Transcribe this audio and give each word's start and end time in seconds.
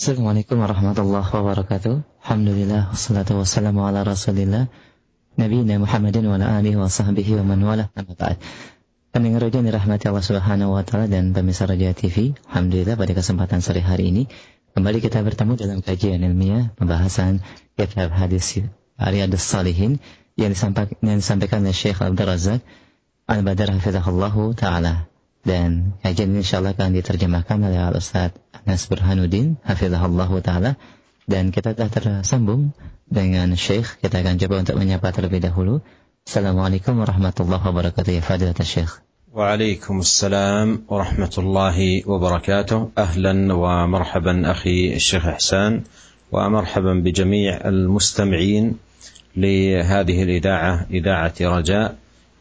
Assalamualaikum 0.00 0.64
warahmatullahi 0.64 1.28
wabarakatuh. 1.28 2.24
Alhamdulillah 2.24 2.88
wassalatu 2.88 3.36
wassalamu 3.36 3.84
ala 3.84 4.00
Rasulillah 4.00 4.72
Nabi 5.36 5.60
Muhammadin 5.60 6.24
wa 6.24 6.40
ala 6.40 6.56
alihi 6.56 6.80
wa 6.80 6.88
sahbihi 6.88 7.36
wa 7.36 7.52
man 7.52 7.60
wala. 7.60 7.84
Pendengar 9.12 9.44
radio 9.44 9.60
dirahmati 9.60 10.08
Allah 10.08 10.24
Subhanahu 10.24 10.72
wa 10.72 10.80
taala 10.88 11.04
dan 11.04 11.36
pemirsa 11.36 11.68
Radio 11.68 11.92
TV. 11.92 12.32
Alhamdulillah 12.48 12.96
pada 12.96 13.12
kesempatan 13.12 13.60
sore 13.60 13.84
hari 13.84 14.08
ini 14.08 14.24
kembali 14.72 15.04
kita 15.04 15.20
bertemu 15.20 15.60
dalam 15.60 15.84
kajian 15.84 16.24
ilmiah 16.24 16.72
pembahasan 16.80 17.44
kitab 17.76 18.08
hadis 18.16 18.56
Riyadhus 18.96 19.44
Salihin 19.44 20.00
yang 20.32 20.48
disampaikan, 20.48 20.96
yang 21.04 21.20
disampaikan 21.20 21.60
oleh 21.60 21.76
Syekh 21.76 22.00
Abdul 22.00 22.24
Razak 22.24 22.64
Al-Badar 23.28 23.68
Hafizahullah 23.68 24.32
taala. 24.56 25.09
Dan 25.40 25.96
kajian 26.04 26.36
ini 26.36 26.44
insyaAllah 26.44 26.76
akan 26.76 26.92
diterjemahkan 26.92 27.58
oleh 27.64 27.80
Al-Ustaz 27.80 28.36
Anas 28.52 28.84
Burhanuddin 28.92 29.56
Hafizahullah 29.64 30.28
Ta'ala 30.44 30.76
Dan 31.24 31.48
kita 31.48 31.72
telah 31.72 31.88
tersambung 31.88 32.76
dengan 33.08 33.56
Syekh 33.56 33.96
Kita 34.04 34.20
akan 34.20 34.36
coba 34.36 34.54
untuk 34.60 34.76
menyapa 34.76 35.08
terlebih 35.16 35.40
dahulu 35.40 35.80
Assalamualaikum 36.28 37.00
warahmatullahi 37.00 37.64
wabarakatuh 37.64 38.10
Ya 38.12 38.20
Fadilat 38.20 38.60
Syekh 38.60 39.00
وعليكم 39.30 39.98
السلام 40.00 40.90
ورحمة 40.90 41.34
الله 41.38 42.02
وبركاته 42.02 42.90
أهلا 42.98 43.54
ومرحبا 43.54 44.50
أخي 44.50 44.98
الشيخ 44.98 45.26
إحسان 45.26 45.86
ومرحبا 46.32 46.94
بجميع 46.94 47.68
المستمعين 47.68 48.76
لهذه 49.36 50.22
الإذاعة 50.22 50.86
إذاعة 50.90 51.34
رجاء 51.40 51.96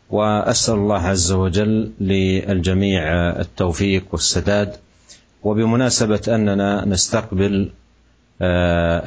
وأسأل 0.10 0.74
الله 0.76 1.02
عز 1.08 1.32
وجل 1.32 1.92
للجميع 2.00 3.02
التوفيق 3.40 4.06
والسداد. 4.12 4.76
وبمناسبة 5.44 6.22
أننا 6.28 6.86
نستقبل 6.86 7.72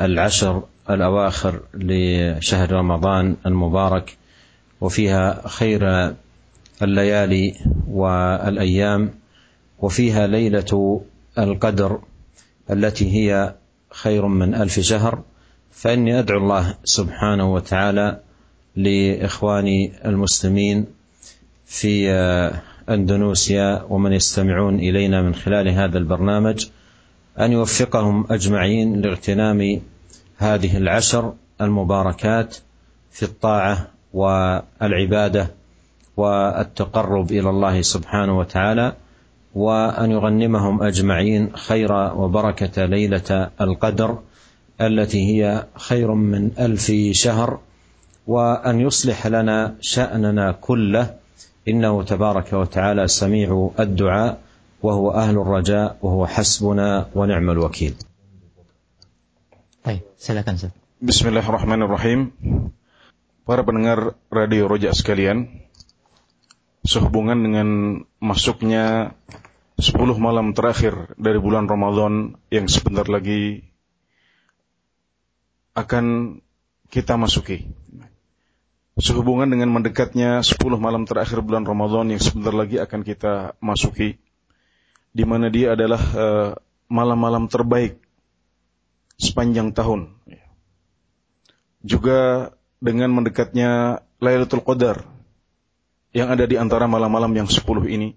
العشر 0.04 0.62
الأواخر 0.90 1.60
لشهر 1.74 2.72
رمضان 2.72 3.36
المبارك 3.46 4.16
وفيها 4.80 5.48
خير 5.48 6.12
الليالي 6.82 7.54
والأيام 7.88 9.10
وفيها 9.78 10.26
ليلة 10.26 11.02
القدر 11.38 12.00
التي 12.70 13.12
هي 13.12 13.54
خير 13.90 14.26
من 14.26 14.54
ألف 14.54 14.80
شهر 14.80 15.22
فإني 15.72 16.18
أدعو 16.18 16.38
الله 16.38 16.74
سبحانه 16.84 17.52
وتعالى 17.54 18.20
لإخواني 18.76 19.92
المسلمين 20.04 20.86
في 21.66 22.10
أندونيسيا 22.88 23.82
ومن 23.88 24.12
يستمعون 24.12 24.78
إلينا 24.78 25.22
من 25.22 25.34
خلال 25.34 25.68
هذا 25.68 25.98
البرنامج 25.98 26.66
أن 27.40 27.52
يوفقهم 27.52 28.26
أجمعين 28.30 29.00
لاغتنام 29.00 29.80
هذه 30.36 30.76
العشر 30.76 31.32
المباركات 31.60 32.56
في 33.10 33.22
الطاعة 33.22 33.88
والعبادة 34.12 35.50
والتقرب 36.16 37.32
إلى 37.32 37.50
الله 37.50 37.82
سبحانه 37.82 38.38
وتعالى 38.38 38.92
وأن 39.54 40.10
يغنمهم 40.10 40.82
أجمعين 40.82 41.56
خير 41.56 41.92
وبركة 41.92 42.84
ليلة 42.84 43.50
القدر 43.60 44.18
التي 44.80 45.18
هي 45.26 45.66
خير 45.76 46.14
من 46.14 46.50
ألف 46.58 46.92
شهر 47.10 47.60
وان 48.27 48.81
يصلح 48.81 49.27
لنا 49.27 49.75
شاننا 49.81 50.51
كله 50.51 51.15
انه 51.67 52.03
تبارك 52.03 52.53
وتعالى 52.53 53.07
سميع 53.07 53.71
الدعاء 53.79 54.41
وهو 54.83 55.11
اهل 55.11 55.35
الرجاء 55.37 55.97
وهو 56.01 56.27
حسبنا 56.27 57.09
ونعم 57.15 57.49
الوكيل. 57.49 57.95
طيب 59.83 60.01
silakan 60.19 60.53
Ustaz. 60.59 60.73
Bismillahirrahmanirrahim. 60.99 62.35
Para 63.47 63.63
pendengar 63.63 64.19
Radio 64.27 64.67
Roja 64.67 64.91
sekalian, 64.91 65.47
sehubungan 66.83 67.39
dengan 67.39 67.67
masuknya 68.19 69.15
10 69.79 69.93
malam 70.19 70.51
terakhir 70.51 71.15
dari 71.15 71.39
bulan 71.39 71.69
Ramadan 71.69 72.35
yang 72.51 72.67
sebentar 72.67 73.07
lagi 73.07 73.63
akan 75.77 76.39
kita 76.89 77.15
masuki 77.15 77.69
sehubungan 79.00 79.48
dengan 79.48 79.72
mendekatnya 79.72 80.44
10 80.44 80.58
malam 80.76 81.08
terakhir 81.08 81.40
bulan 81.40 81.64
Ramadan 81.64 82.12
yang 82.12 82.20
sebentar 82.20 82.52
lagi 82.52 82.76
akan 82.76 83.00
kita 83.00 83.56
masuki 83.64 84.20
di 85.12 85.24
mana 85.24 85.48
dia 85.48 85.72
adalah 85.72 86.02
eh, 86.02 86.50
malam-malam 86.92 87.48
terbaik 87.48 88.00
sepanjang 89.16 89.72
tahun. 89.72 90.12
Juga 91.82 92.52
dengan 92.82 93.10
mendekatnya 93.16 94.02
Lailatul 94.22 94.62
Qadar 94.62 95.08
yang 96.12 96.28
ada 96.28 96.44
di 96.44 96.60
antara 96.60 96.84
malam-malam 96.84 97.32
yang 97.32 97.48
10 97.48 97.64
ini 97.88 98.14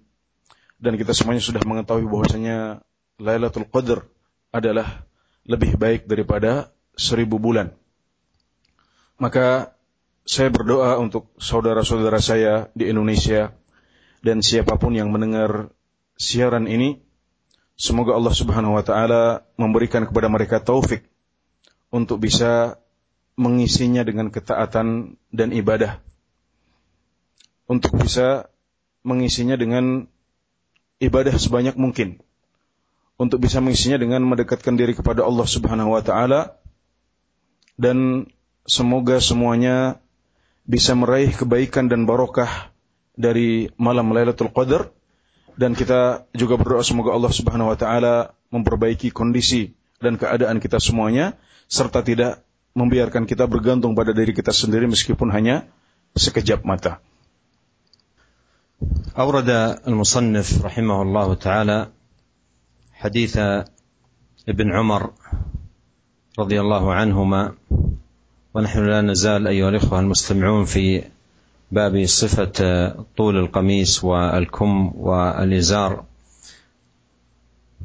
dan 0.75 1.00
kita 1.00 1.16
semuanya 1.16 1.41
sudah 1.41 1.64
mengetahui 1.64 2.06
bahwasanya 2.06 2.84
Lailatul 3.16 3.68
Qadar 3.72 4.03
adalah 4.52 5.08
lebih 5.47 5.80
baik 5.80 6.08
daripada 6.09 6.74
seribu 7.00 7.40
bulan. 7.40 7.72
Maka 9.16 9.75
saya 10.25 10.50
berdoa 10.50 10.97
untuk 10.97 11.30
saudara-saudara 11.38 12.18
saya 12.18 12.74
di 12.74 12.90
Indonesia 12.90 13.53
dan 14.25 14.41
siapa 14.41 14.81
pun 14.81 14.97
yang 14.97 15.13
mendengar 15.13 15.69
siaran 16.18 16.66
ini, 16.66 16.97
semoga 17.78 18.18
Allah 18.18 18.34
Subhanahu 18.34 18.74
wa 18.74 18.81
taala 18.81 19.46
memberikan 19.53 20.09
kepada 20.09 20.25
mereka 20.25 20.58
taufik 20.66 21.06
untuk 21.94 22.25
bisa 22.25 22.81
mengisinya 23.38 24.02
dengan 24.02 24.34
ketaatan 24.34 25.19
dan 25.30 25.53
ibadah. 25.53 26.02
Untuk 27.69 27.94
bisa 28.02 28.50
mengisinya 29.06 29.53
dengan 29.53 30.09
ibadah 30.97 31.38
sebanyak 31.38 31.78
mungkin. 31.78 32.18
Untuk 33.22 33.46
bisa 33.46 33.62
mengisinya 33.62 34.02
dengan 34.02 34.25
mendekatkan 34.25 34.74
diri 34.74 34.97
kepada 34.97 35.22
Allah 35.22 35.46
Subhanahu 35.46 35.94
wa 35.94 36.02
taala 36.02 36.58
dan 37.78 38.25
semoga 38.66 39.22
semuanya 39.22 40.02
bisa 40.65 40.94
meraih 40.94 41.32
kebaikan 41.34 41.91
dan 41.91 42.06
barokah 42.06 42.71
dari 43.19 43.69
malam 43.76 44.12
Lailatul 44.15 44.53
Qadar 44.54 44.93
dan 45.59 45.76
kita 45.76 46.25
juga 46.32 46.56
berdoa 46.56 46.81
semoga 46.87 47.12
Allah 47.12 47.32
Subhanahu 47.32 47.69
wa 47.72 47.78
taala 47.78 48.32
memperbaiki 48.48 49.12
kondisi 49.12 49.76
dan 50.00 50.16
keadaan 50.16 50.62
kita 50.62 50.81
semuanya 50.81 51.37
serta 51.69 52.00
tidak 52.00 52.41
membiarkan 52.72 53.26
kita 53.26 53.44
bergantung 53.50 53.93
pada 53.98 54.15
diri 54.15 54.32
kita 54.32 54.54
sendiri 54.54 54.87
meskipun 54.87 55.28
hanya 55.34 55.69
sekejap 56.16 56.65
mata. 56.65 57.03
أورد 59.12 59.50
المصنف 59.84 60.65
رحمه 60.65 61.03
الله 61.03 61.28
تعالى 61.34 61.78
حديث 62.93 63.34
ابن 64.48 64.66
عمر 64.72 65.03
رضي 66.38 66.60
الله 66.60 66.84
عنهما 66.94 67.53
ونحن 68.55 68.85
لا 68.85 69.01
نزال 69.01 69.47
أيها 69.47 69.69
الإخوة 69.69 69.99
المستمعون 69.99 70.66
في 70.66 71.03
باب 71.71 72.05
صفة 72.05 72.89
طول 73.17 73.38
القميص 73.38 74.03
والكم 74.03 74.91
والإزار. 74.95 76.03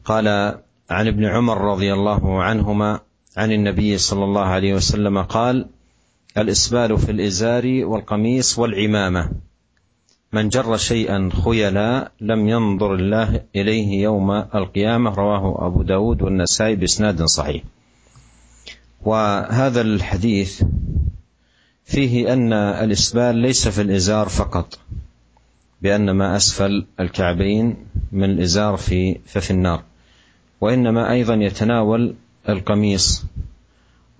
قال 0.04 0.28
عن 0.90 1.06
ابن 1.06 1.24
عمر 1.24 1.60
رضي 1.60 1.92
الله 1.92 2.42
عنهما 2.42 3.00
عن 3.36 3.52
النبي 3.52 3.98
صلى 3.98 4.24
الله 4.24 4.44
عليه 4.44 4.74
وسلم 4.74 5.22
قال 5.22 5.66
الإسبال 6.38 6.98
في 6.98 7.12
الإزار 7.12 7.64
والقميص 7.84 8.58
والعمامة. 8.58 9.30
من 10.32 10.48
جر 10.48 10.76
شيئا 10.76 11.30
خيلا 11.44 12.12
لم 12.20 12.48
ينظر 12.48 12.94
الله 12.94 13.42
إليه 13.56 14.02
يوم 14.02 14.30
القيامة. 14.30 15.14
رواه 15.14 15.66
أبو 15.66 15.82
داود 15.82 16.22
والنسائي 16.22 16.76
بإسناد 16.76 17.22
صحيح. 17.22 17.62
وهذا 19.02 19.80
الحديث 19.80 20.62
فيه 21.84 22.32
أن 22.32 22.52
الإسبال 22.52 23.36
ليس 23.36 23.68
في 23.68 23.82
الإزار 23.82 24.28
فقط 24.28 24.78
بأن 25.82 26.10
ما 26.10 26.36
أسفل 26.36 26.86
الكعبين 27.00 27.76
من 28.12 28.30
الإزار 28.30 28.76
في 28.76 29.18
ففي 29.26 29.50
النار 29.50 29.82
وإنما 30.60 31.12
أيضا 31.12 31.34
يتناول 31.34 32.14
القميص 32.48 33.24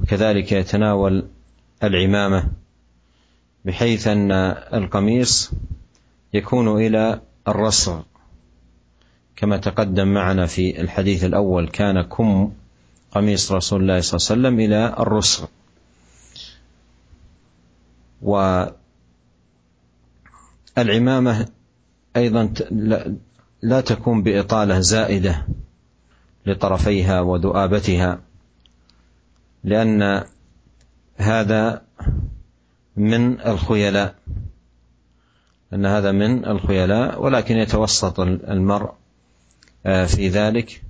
وكذلك 0.01 0.53
يتناول 0.53 1.27
العمامة 1.83 2.49
بحيث 3.65 4.09
أن 4.09 4.33
القميص 4.75 5.51
يكون 6.35 6.83
إلى 6.87 7.21
الرصغ 7.49 8.03
كما 9.37 9.57
تقدم 9.57 10.09
معنا 10.09 10.47
في 10.47 10.81
الحديث 10.81 11.25
الأول 11.25 11.69
كان 11.69 12.03
كم 12.03 12.53
قميص 13.11 13.53
رسول 13.53 13.83
الله 13.83 14.01
صلى 14.01 14.17
الله 14.17 14.27
عليه 14.31 14.41
وسلم 14.41 14.61
إلى 14.61 14.95
الرسغ. 14.99 15.47
والعمامة 20.77 21.49
أيضا 22.17 22.55
لا 23.63 23.81
تكون 23.81 24.23
بإطالة 24.23 24.81
زائدة 24.81 25.47
لطرفيها 26.47 27.21
وذؤابتها 27.21 28.21
لأن 29.65 30.25
هذا 31.17 31.83
من 32.97 33.41
الخيلاء 33.41 34.15
أن 35.73 35.87
هذا 35.87 36.13
من 36.13 36.45
الخيلاء 36.45 37.23
ولكن 37.23 37.57
يتوسط 37.57 38.21
المرء 38.21 38.93
آه، 39.87 40.07
في 40.07 40.29
ذلك. 40.29 40.83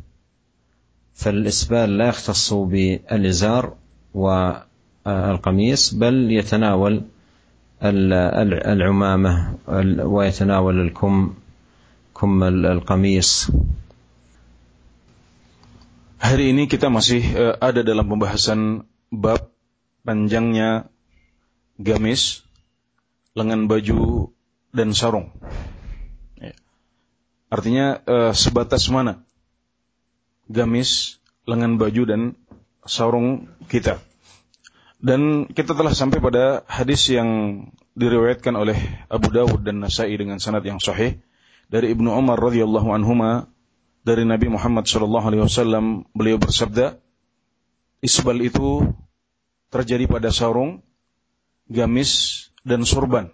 فالإسبال 1.15 1.97
لا 1.97 2.07
يختص 2.07 2.53
بالإزار 2.53 3.73
والقميص 4.13 5.93
بل 5.93 6.31
يتناول 6.31 7.01
العمامة 7.83 9.33
ويتناول 10.03 10.75
الكم 10.81 11.33
كم 12.15 12.43
القميص 12.43 13.51
Hari 16.15 16.57
ini 16.57 16.65
kita 16.65 16.89
masih 16.89 17.21
uh, 17.37 17.53
ada 17.61 17.85
dalam 17.85 18.09
pembahasan 18.09 18.89
bab 19.13 19.53
panjangnya 20.01 20.89
gamis, 21.77 22.41
lengan 23.37 23.69
baju 23.69 24.33
dan 24.73 24.97
sarung. 24.97 25.29
Ya. 26.41 26.57
Artinya 27.53 28.01
uh, 28.09 28.33
sebatas 28.33 28.89
mana 28.89 29.21
Gamis, 30.50 31.22
lengan 31.46 31.78
baju 31.78 32.02
dan 32.02 32.20
sarung 32.82 33.46
kita. 33.70 34.02
Dan 35.00 35.48
kita 35.48 35.72
telah 35.72 35.94
sampai 35.94 36.18
pada 36.20 36.66
hadis 36.68 37.08
yang 37.08 37.62
diriwayatkan 37.96 38.52
oleh 38.52 38.76
Abu 39.08 39.32
Dawud 39.32 39.62
dan 39.64 39.80
Nasai 39.80 40.12
dengan 40.18 40.42
sanad 40.42 40.66
yang 40.66 40.82
sahih 40.82 41.22
dari 41.70 41.94
Ibnu 41.94 42.10
Umar 42.10 42.36
radhiyallahu 42.36 42.90
anhuma 42.92 43.48
dari 44.02 44.26
Nabi 44.26 44.50
Muhammad 44.52 44.84
sallallahu 44.90 45.24
alaihi 45.24 45.44
wasallam 45.46 46.04
beliau 46.12 46.36
bersabda 46.36 46.98
isbal 48.02 48.40
itu 48.42 48.90
terjadi 49.70 50.10
pada 50.10 50.34
sarung, 50.34 50.82
gamis 51.70 52.44
dan 52.66 52.82
surban. 52.82 53.30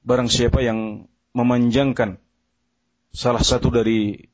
Barang 0.00 0.32
siapa 0.32 0.64
yang 0.64 1.10
memanjangkan 1.36 2.16
salah 3.12 3.44
satu 3.44 3.68
dari 3.68 4.29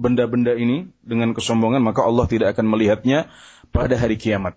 benda-benda 0.00 0.56
ini 0.56 0.88
dengan 1.04 1.36
kesombongan 1.36 1.84
maka 1.84 2.00
Allah 2.00 2.24
tidak 2.24 2.56
akan 2.56 2.72
melihatnya 2.72 3.28
pada 3.68 4.00
hari 4.00 4.16
kiamat. 4.16 4.56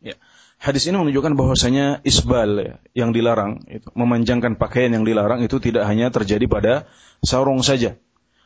Ya. 0.00 0.16
Hadis 0.56 0.88
ini 0.88 0.96
menunjukkan 0.96 1.34
bahwasanya 1.36 2.00
isbal 2.06 2.50
ya, 2.62 2.74
yang 2.94 3.10
dilarang, 3.10 3.66
itu, 3.66 3.90
memanjangkan 3.98 4.56
pakaian 4.56 4.94
yang 4.94 5.04
dilarang 5.04 5.42
itu 5.42 5.58
tidak 5.58 5.84
hanya 5.90 6.08
terjadi 6.08 6.46
pada 6.46 6.72
sarung 7.18 7.66
saja, 7.66 7.98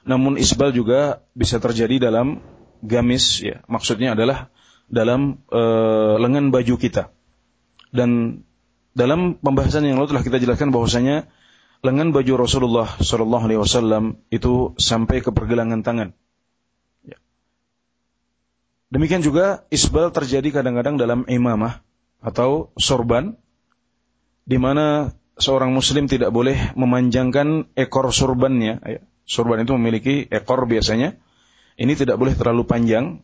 namun 0.09 0.41
isbal 0.41 0.73
juga 0.73 1.21
bisa 1.37 1.61
terjadi 1.61 2.09
dalam 2.09 2.41
gamis 2.81 3.45
ya. 3.45 3.61
Maksudnya 3.69 4.17
adalah 4.17 4.49
dalam 4.89 5.45
e, 5.51 5.63
lengan 6.17 6.49
baju 6.49 6.75
kita. 6.81 7.13
Dan 7.93 8.41
dalam 8.97 9.37
pembahasan 9.37 9.85
yang 9.85 10.01
lalu 10.01 10.17
telah 10.17 10.25
kita 10.25 10.41
jelaskan 10.41 10.73
bahwasanya 10.73 11.29
lengan 11.85 12.13
baju 12.15 12.47
Rasulullah 12.47 12.89
Shallallahu 13.01 13.45
Alaihi 13.49 13.61
Wasallam 13.61 14.21
itu 14.33 14.77
sampai 14.81 15.21
ke 15.21 15.33
pergelangan 15.33 15.85
tangan. 15.85 16.09
Ya. 17.05 17.19
Demikian 18.93 19.21
juga 19.21 19.65
isbal 19.69 20.13
terjadi 20.15 20.63
kadang-kadang 20.63 20.97
dalam 20.97 21.25
imamah 21.29 21.83
atau 22.23 22.73
sorban, 22.81 23.37
di 24.49 24.57
mana 24.57 25.13
seorang 25.37 25.75
muslim 25.75 26.09
tidak 26.09 26.33
boleh 26.33 26.73
memanjangkan 26.73 27.69
ekor 27.77 28.09
sorbannya, 28.09 28.81
ya, 28.83 29.01
Sorban 29.27 29.67
itu 29.67 29.75
memiliki 29.75 30.31
ekor 30.31 30.71
biasanya. 30.71 31.19
Ini 31.77 31.93
tidak 31.99 32.17
boleh 32.17 32.33
terlalu 32.39 32.63
panjang, 32.65 33.21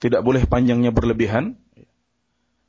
tidak 0.00 0.24
boleh 0.24 0.48
panjangnya 0.48 0.90
berlebihan. 0.90 1.60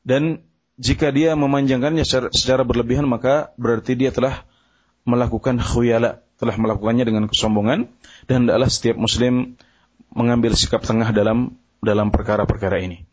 Dan 0.03 0.43
jika 0.77 1.09
dia 1.09 1.33
memanjangkannya 1.33 2.03
secara, 2.03 2.27
secara 2.29 2.61
berlebihan 2.67 3.07
maka 3.07 3.55
berarti 3.57 3.97
dia 3.97 4.13
telah 4.13 4.45
melakukan 5.06 5.58
khuyala, 5.58 6.22
telah 6.38 6.56
melakukannya 6.58 7.04
dengan 7.06 7.24
kesombongan 7.30 7.90
dan 8.26 8.50
adalah 8.50 8.70
setiap 8.70 8.98
muslim 8.98 9.58
mengambil 10.12 10.54
sikap 10.58 10.82
tengah 10.82 11.10
dalam 11.14 11.54
dalam 11.82 12.10
perkara-perkara 12.14 12.82
ini. 12.82 13.06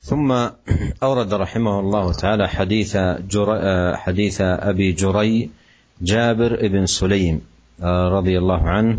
ثم 0.00 0.32
أورد 1.02 1.28
رحمه 1.28 1.80
الله 1.80 2.12
تعالى 2.12 2.48
حديث 2.48 2.92
جر... 3.28 3.48
حديث 3.96 4.40
أبي 4.40 4.92
جري 4.92 5.50
جابر 6.00 6.56
بن 6.56 6.86
سليم 6.88 7.40
رضي 7.84 8.38
الله 8.38 8.62
عنه 8.68 8.98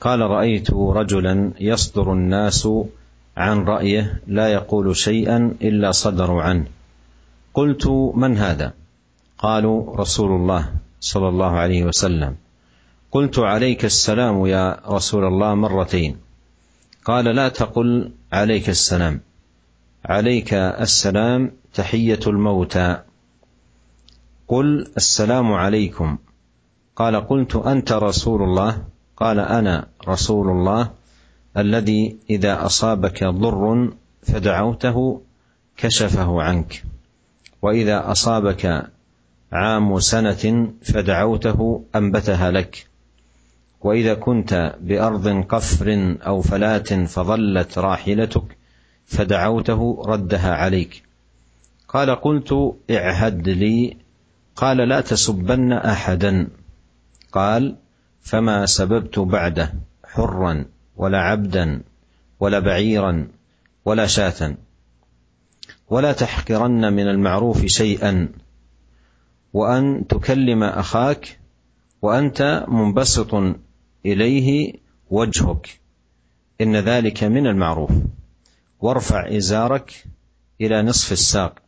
قال 0.00 0.20
رايت 0.20 0.74
رجلا 0.74 1.50
يصدر 1.60 2.12
الناس 2.12 2.68
عن 3.36 3.64
رايه 3.64 4.20
لا 4.26 4.48
يقول 4.48 4.96
شيئا 4.96 5.54
الا 5.62 5.90
صدروا 5.90 6.42
عنه 6.42 6.66
قلت 7.54 7.86
من 8.14 8.38
هذا 8.38 8.74
قالوا 9.37 9.95
رسول 9.95 10.31
الله 10.31 10.73
صلى 10.99 11.27
الله 11.29 11.51
عليه 11.51 11.83
وسلم 11.83 12.35
قلت 13.11 13.39
عليك 13.39 13.85
السلام 13.85 14.45
يا 14.45 14.81
رسول 14.89 15.25
الله 15.25 15.55
مرتين. 15.55 16.17
قال 17.05 17.25
لا 17.25 17.49
تقل 17.49 18.11
عليك 18.33 18.69
السلام 18.69 19.21
عليك 20.05 20.53
السلام 20.53 21.51
تحية 21.73 22.19
الموتى. 22.27 23.01
قل 24.47 24.87
السلام 24.97 25.53
عليكم. 25.53 26.17
قال 26.95 27.27
قلت 27.27 27.55
أنت 27.55 27.91
رسول 27.91 28.43
الله 28.43 28.83
قال 29.17 29.39
أنا 29.39 29.87
رسول 30.07 30.49
الله 30.49 30.91
الذي 31.57 32.17
إذا 32.29 32.65
أصابك 32.65 33.23
ضر 33.23 33.93
فدعوته 34.23 35.21
كشفه 35.77 36.41
عنك 36.41 36.83
وإذا 37.61 38.11
أصابك 38.11 38.91
عام 39.51 39.99
سنه 39.99 40.73
فدعوته 40.83 41.83
أنبتها 41.95 42.51
لك. 42.51 42.87
وإذا 43.81 44.13
كنت 44.13 44.75
بأرض 44.81 45.27
قفر 45.27 46.17
أو 46.27 46.41
فلاه 46.41 47.05
فظلت 47.05 47.77
راحلتك 47.77 48.57
فدعوته 49.05 50.03
ردها 50.05 50.55
عليك. 50.55 51.03
قال 51.87 52.15
قلت 52.15 52.75
اعهد 52.91 53.49
لي. 53.49 53.97
قال 54.55 54.77
لا 54.77 55.01
تسبن 55.01 55.73
أحدا. 55.73 56.47
قال 57.31 57.75
فما 58.21 58.65
سببت 58.65 59.19
بعده 59.19 59.73
حرا 60.05 60.65
ولا 60.97 61.17
عبدا 61.17 61.81
ولا 62.39 62.59
بعيرا 62.59 63.27
ولا 63.85 64.07
شاة. 64.07 64.55
ولا 65.89 66.11
تحقرن 66.11 66.93
من 66.93 67.07
المعروف 67.07 67.65
شيئا. 67.65 68.29
وأن 69.53 70.07
تكلم 70.09 70.63
أخاك 70.63 71.39
وأنت 72.01 72.65
منبسط 72.67 73.33
إليه 74.05 74.73
وجهك. 75.09 75.79
إن 76.61 76.75
ذلك 76.75 77.23
من 77.23 77.47
المعروف. 77.47 77.91
وارفع 78.79 79.37
إزارك 79.37 80.05
إلى 80.61 80.81
نصف 80.81 81.11
الساق. 81.11 81.59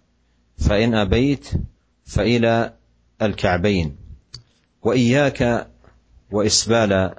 فإن 0.57 0.93
أبيت 0.93 1.49
فإلى 2.05 2.73
الكعبين. 3.21 3.95
وإياك 4.81 5.67
وإسبال 6.31 7.13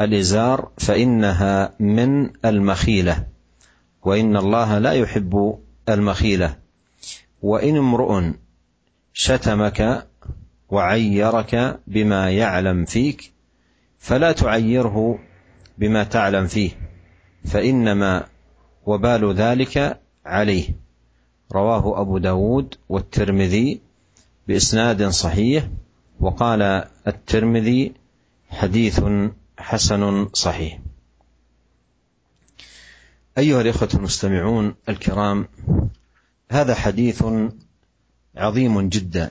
الإزار 0.00 0.70
فإنها 0.78 1.74
من 1.80 2.30
المخيلة. 2.44 3.26
وإن 4.02 4.36
الله 4.36 4.78
لا 4.78 4.92
يحب 4.92 5.58
المخيلة. 5.88 6.56
وإن 7.42 7.76
امرؤ 7.76 8.22
شتمك 9.20 10.08
وعيرك 10.68 11.80
بما 11.86 12.30
يعلم 12.30 12.84
فيك 12.84 13.32
فلا 13.98 14.32
تعيره 14.32 15.18
بما 15.78 16.04
تعلم 16.04 16.46
فيه 16.46 16.70
فإنما 17.44 18.26
وبال 18.86 19.34
ذلك 19.34 20.00
عليه. 20.24 20.68
رواه 21.52 22.00
أبو 22.00 22.18
داود 22.18 22.74
والترمذي 22.88 23.80
بإسناد 24.48 25.08
صحيح 25.08 25.68
وقال 26.20 26.84
الترمذي 27.06 27.92
حديث 28.50 29.02
حسن 29.58 30.28
صحيح. 30.32 30.78
أيها 33.38 33.60
الإخوة 33.60 33.88
المستمعون 33.94 34.74
الكرام 34.88 35.48
هذا 36.50 36.74
حديث 36.74 37.24
عظيم 38.38 38.88
جدا 38.88 39.30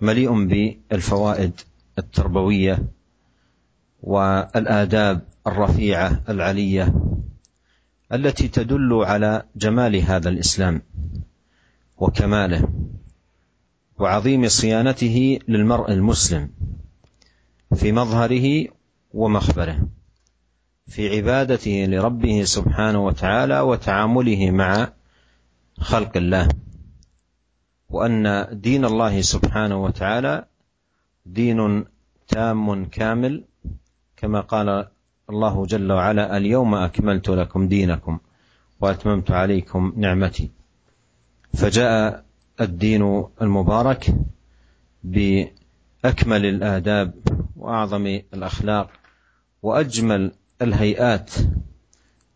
مليء 0.00 0.44
بالفوائد 0.46 1.52
التربوية 1.98 2.78
والآداب 4.02 5.20
الرفيعة 5.46 6.22
العلية 6.28 6.94
التي 8.12 8.48
تدل 8.48 8.94
على 8.94 9.42
جمال 9.56 9.96
هذا 9.96 10.28
الإسلام 10.28 10.82
وكماله 11.98 12.68
وعظيم 13.98 14.48
صيانته 14.48 15.38
للمرء 15.48 15.92
المسلم 15.92 16.50
في 17.74 17.92
مظهره 17.92 18.66
ومخبره 19.14 19.88
في 20.86 21.16
عبادته 21.16 21.84
لربه 21.88 22.44
سبحانه 22.44 23.04
وتعالى 23.04 23.60
وتعامله 23.60 24.50
مع 24.50 24.92
خلق 25.80 26.16
الله. 26.16 26.48
وأن 27.90 28.46
دين 28.52 28.84
الله 28.84 29.20
سبحانه 29.20 29.82
وتعالى 29.84 30.44
دين 31.26 31.84
تام 32.28 32.84
كامل 32.84 33.44
كما 34.16 34.40
قال 34.40 34.88
الله 35.30 35.66
جل 35.66 35.92
وعلا 35.92 36.36
اليوم 36.36 36.74
أكملت 36.74 37.28
لكم 37.28 37.68
دينكم 37.68 38.18
وأتممت 38.80 39.30
عليكم 39.30 39.92
نعمتي. 39.96 40.50
فجاء 41.54 42.24
الدين 42.60 43.24
المبارك 43.42 44.14
بأكمل 45.04 46.46
الآداب 46.46 47.14
وأعظم 47.56 48.06
الأخلاق 48.34 48.90
وأجمل 49.62 50.32
الهيئات 50.62 51.30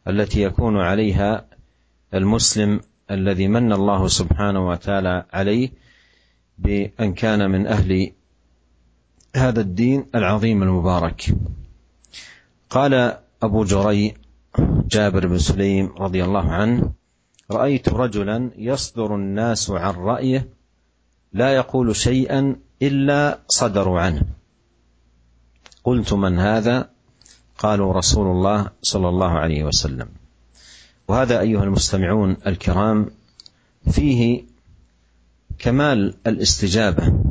التي 0.08 0.42
يكون 0.42 0.80
عليها 0.80 1.46
المسلم 2.14 2.80
الذي 3.12 3.48
من 3.48 3.72
الله 3.72 4.08
سبحانه 4.08 4.68
وتعالى 4.68 5.24
عليه 5.32 5.70
بأن 6.58 7.14
كان 7.14 7.50
من 7.50 7.66
أهل 7.66 8.12
هذا 9.36 9.60
الدين 9.60 10.06
العظيم 10.14 10.62
المبارك. 10.62 11.34
قال 12.70 13.18
أبو 13.42 13.64
جري 13.64 14.14
جابر 14.88 15.26
بن 15.26 15.38
سليم 15.38 15.94
رضي 15.98 16.24
الله 16.24 16.52
عنه 16.52 16.92
رأيت 17.50 17.88
رجلا 17.88 18.50
يصدر 18.56 19.14
الناس 19.14 19.70
عن 19.70 19.94
رأيه 19.94 20.48
لا 21.32 21.56
يقول 21.56 21.96
شيئا 21.96 22.56
إلا 22.82 23.38
صدروا 23.48 24.00
عنه. 24.00 24.22
قلت 25.84 26.12
من 26.12 26.38
هذا؟ 26.38 26.90
قالوا 27.58 27.92
رسول 27.92 28.26
الله 28.26 28.70
صلى 28.82 29.08
الله 29.08 29.30
عليه 29.30 29.64
وسلم. 29.64 30.21
وهذا 31.12 31.40
أيها 31.40 31.64
المستمعون 31.64 32.36
الكرام 32.46 33.10
فيه 33.90 34.44
كمال 35.58 36.14
الاستجابة 36.26 37.24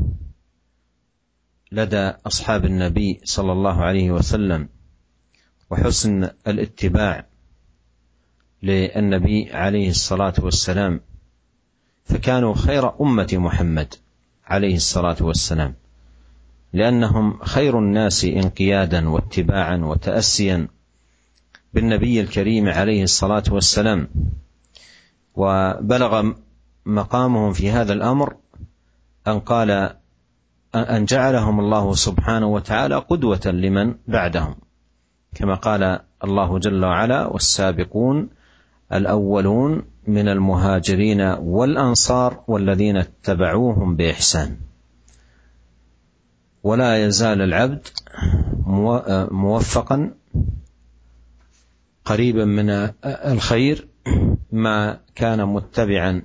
لدى 1.71 2.11
أصحاب 2.27 2.65
النبي 2.65 3.21
صلى 3.23 3.51
الله 3.51 3.81
عليه 3.83 4.11
وسلم 4.11 4.69
وحسن 5.69 6.29
الاتباع 6.47 7.25
للنبي 8.63 9.51
عليه 9.53 9.89
الصلاة 9.89 10.33
والسلام 10.39 11.01
فكانوا 12.05 12.55
خير 12.55 13.01
أمة 13.01 13.29
محمد 13.33 13.93
عليه 14.45 14.75
الصلاة 14.75 15.17
والسلام 15.21 15.73
لأنهم 16.73 17.39
خير 17.43 17.79
الناس 17.79 18.25
انقيادا 18.25 19.09
واتباعا 19.09 19.77
وتأسيا 19.77 20.67
بالنبي 21.73 22.21
الكريم 22.21 22.69
عليه 22.69 23.03
الصلاة 23.03 23.43
والسلام. 23.51 24.07
وبلغ 25.35 26.31
مقامهم 26.85 27.53
في 27.53 27.71
هذا 27.71 27.93
الأمر 27.93 28.35
أن 29.27 29.39
قال 29.39 29.95
أن 30.75 31.05
جعلهم 31.05 31.59
الله 31.59 31.93
سبحانه 31.93 32.47
وتعالى 32.47 32.95
قدوة 32.95 33.41
لمن 33.45 33.95
بعدهم. 34.07 34.55
كما 35.35 35.55
قال 35.55 35.99
الله 36.23 36.59
جل 36.59 36.85
وعلا 36.85 37.25
والسابقون 37.25 38.29
الأولون 38.93 39.81
من 40.07 40.27
المهاجرين 40.27 41.21
والأنصار 41.21 42.43
والذين 42.47 42.97
اتبعوهم 42.97 43.95
بإحسان. 43.95 44.57
ولا 46.63 47.05
يزال 47.05 47.41
العبد 47.41 47.87
موفقا 49.31 50.11
قريبا 52.11 52.45
من 52.45 52.69
الخير 53.05 53.87
ما 54.51 54.99
كان 55.15 55.45
متبعا 55.45 56.21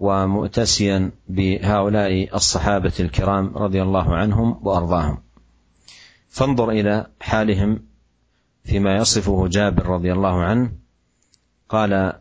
ومؤتسيا 0.00 1.10
بهؤلاء 1.28 2.36
الصحابة 2.36 2.92
الكرام 3.00 3.56
رضي 3.56 3.82
الله 3.82 4.16
عنهم 4.16 4.66
وأرضاهم. 4.66 5.18
فانظر 6.28 6.70
إلى 6.70 7.06
حالهم 7.20 7.82
فيما 8.64 8.94
يصفه 8.94 9.48
جابر 9.48 9.86
رضي 9.86 10.12
الله 10.12 10.42
عنه. 10.42 10.72
قال 11.68 12.12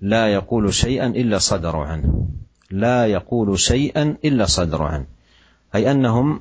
لا 0.00 0.32
يقول 0.32 0.74
شيئا 0.74 1.06
إلا 1.06 1.38
صدروا 1.38 1.84
عنه. 1.84 2.28
لا 2.70 3.06
يقول 3.06 3.58
شيئا 3.58 4.16
إلا 4.24 4.46
صدروا 4.46 4.88
عنه. 4.88 5.06
أي 5.74 5.90
أنهم 5.90 6.40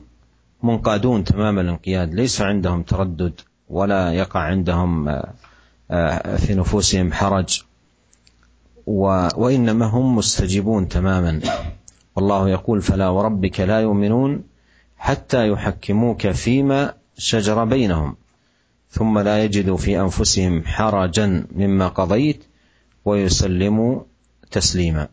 منقادون 0.63 1.23
تمام 1.23 1.59
الانقياد 1.59 2.13
ليس 2.13 2.41
عندهم 2.41 2.83
تردد. 2.83 3.41
ولا 3.69 4.13
يقع 4.13 4.39
عندهم 4.39 5.21
في 6.37 6.51
نفوسهم 6.55 7.13
حرج. 7.13 7.63
وإنما 8.85 9.85
هم 9.85 10.15
مستجيبون 10.15 10.87
تماما. 10.87 11.41
والله 12.15 12.49
يقول 12.49 12.81
فلا 12.81 13.09
وربك 13.09 13.59
لا 13.59 13.79
يؤمنون 13.81 14.43
حتى 14.97 15.47
يحكموك 15.47 16.27
فيما 16.27 16.93
شجر 17.17 17.65
بينهم 17.65 18.15
ثم 18.89 19.19
لا 19.19 19.43
يجدوا 19.43 19.77
في 19.77 19.99
أنفسهم 20.01 20.63
حرجا 20.63 21.47
مما 21.51 21.87
قضيت 21.87 22.43
ويسلموا 23.05 24.01
تسليما. 24.51 25.07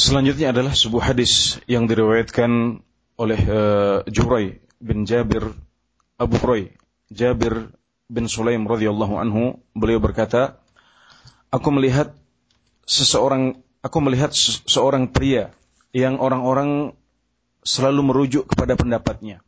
Selanjutnya 0.00 0.56
adalah 0.56 0.72
sebuah 0.72 1.12
hadis 1.12 1.60
yang 1.68 1.84
diriwayatkan 1.84 2.80
oleh 3.20 3.40
uh, 3.44 4.00
Jurai 4.08 4.56
bin 4.80 5.04
Jabir 5.04 5.52
Abu 6.16 6.40
Hurairah 6.40 6.79
Jabir 7.10 7.74
bin 8.06 8.26
Sulaim 8.30 8.66
radhiyallahu 8.66 9.18
anhu 9.18 9.58
beliau 9.74 9.98
berkata 9.98 10.58
aku 11.50 11.68
melihat 11.74 12.14
seseorang 12.86 13.58
aku 13.82 13.98
melihat 14.02 14.30
seorang 14.66 15.10
pria 15.10 15.50
yang 15.90 16.22
orang-orang 16.22 16.94
selalu 17.66 18.00
merujuk 18.14 18.46
kepada 18.46 18.78
pendapatnya 18.78 19.42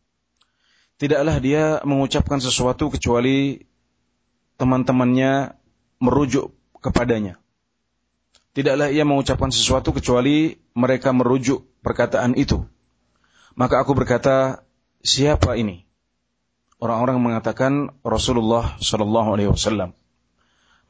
tidaklah 0.98 1.38
dia 1.38 1.78
mengucapkan 1.86 2.42
sesuatu 2.42 2.90
kecuali 2.90 3.62
teman-temannya 4.58 5.54
merujuk 6.02 6.54
kepadanya 6.82 7.42
Tidaklah 8.52 8.92
ia 8.92 9.08
mengucapkan 9.08 9.48
sesuatu 9.48 9.96
kecuali 9.96 10.60
mereka 10.76 11.08
merujuk 11.16 11.64
perkataan 11.80 12.36
itu. 12.36 12.60
Maka 13.56 13.80
aku 13.80 13.96
berkata, 13.96 14.60
siapa 15.00 15.56
ini? 15.56 15.88
Orang-orang 16.82 17.22
mengatakan 17.22 17.94
Rasulullah 18.02 18.74
Shallallahu 18.82 19.28
Alaihi 19.38 19.50
Wasallam. 19.54 19.94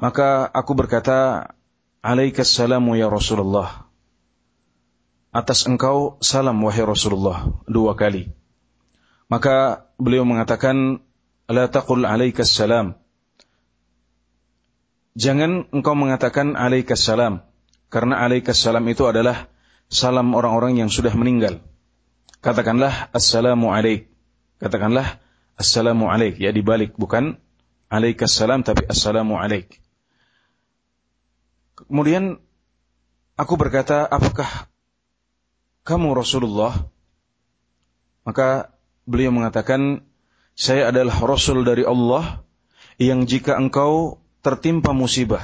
Maka 0.00 0.48
aku 0.48 0.72
berkata, 0.72 1.52
Alaikassalamu 2.00 2.96
ya 2.96 3.12
Rasulullah. 3.12 3.92
Atas 5.36 5.68
engkau 5.68 6.16
salam 6.24 6.56
wahai 6.64 6.82
Rasulullah 6.82 7.44
dua 7.68 7.92
kali. 7.92 8.32
Maka 9.28 9.86
beliau 10.00 10.24
mengatakan, 10.24 11.04
La 11.46 11.68
taqul 11.68 12.08
alaikassalam. 12.08 12.96
Jangan 15.12 15.68
engkau 15.76 15.92
mengatakan 15.92 16.56
alaikassalam 16.56 17.44
karena 17.92 18.24
alaikas 18.24 18.56
salam 18.56 18.88
itu 18.88 19.04
adalah 19.04 19.52
salam 19.92 20.32
orang-orang 20.32 20.80
yang 20.80 20.88
sudah 20.88 21.12
meninggal. 21.12 21.60
Katakanlah 22.40 23.12
assalamu 23.12 23.70
alaik. 23.70 24.08
Katakanlah 24.56 25.21
assalamu 25.56 26.08
alaik. 26.08 26.38
Ya 26.40 26.52
dibalik 26.52 26.96
bukan 26.96 27.38
alaikas 27.92 28.32
salam 28.32 28.64
tapi 28.64 28.88
assalamu 28.88 29.36
alaik. 29.36 29.82
Kemudian 31.76 32.40
aku 33.36 33.54
berkata, 33.60 34.08
apakah 34.08 34.48
kamu 35.82 36.14
Rasulullah? 36.14 36.72
Maka 38.22 38.70
beliau 39.02 39.34
mengatakan, 39.34 40.06
saya 40.54 40.94
adalah 40.94 41.16
Rasul 41.18 41.66
dari 41.66 41.82
Allah 41.82 42.44
yang 43.00 43.26
jika 43.26 43.58
engkau 43.58 44.22
tertimpa 44.46 44.94
musibah, 44.94 45.42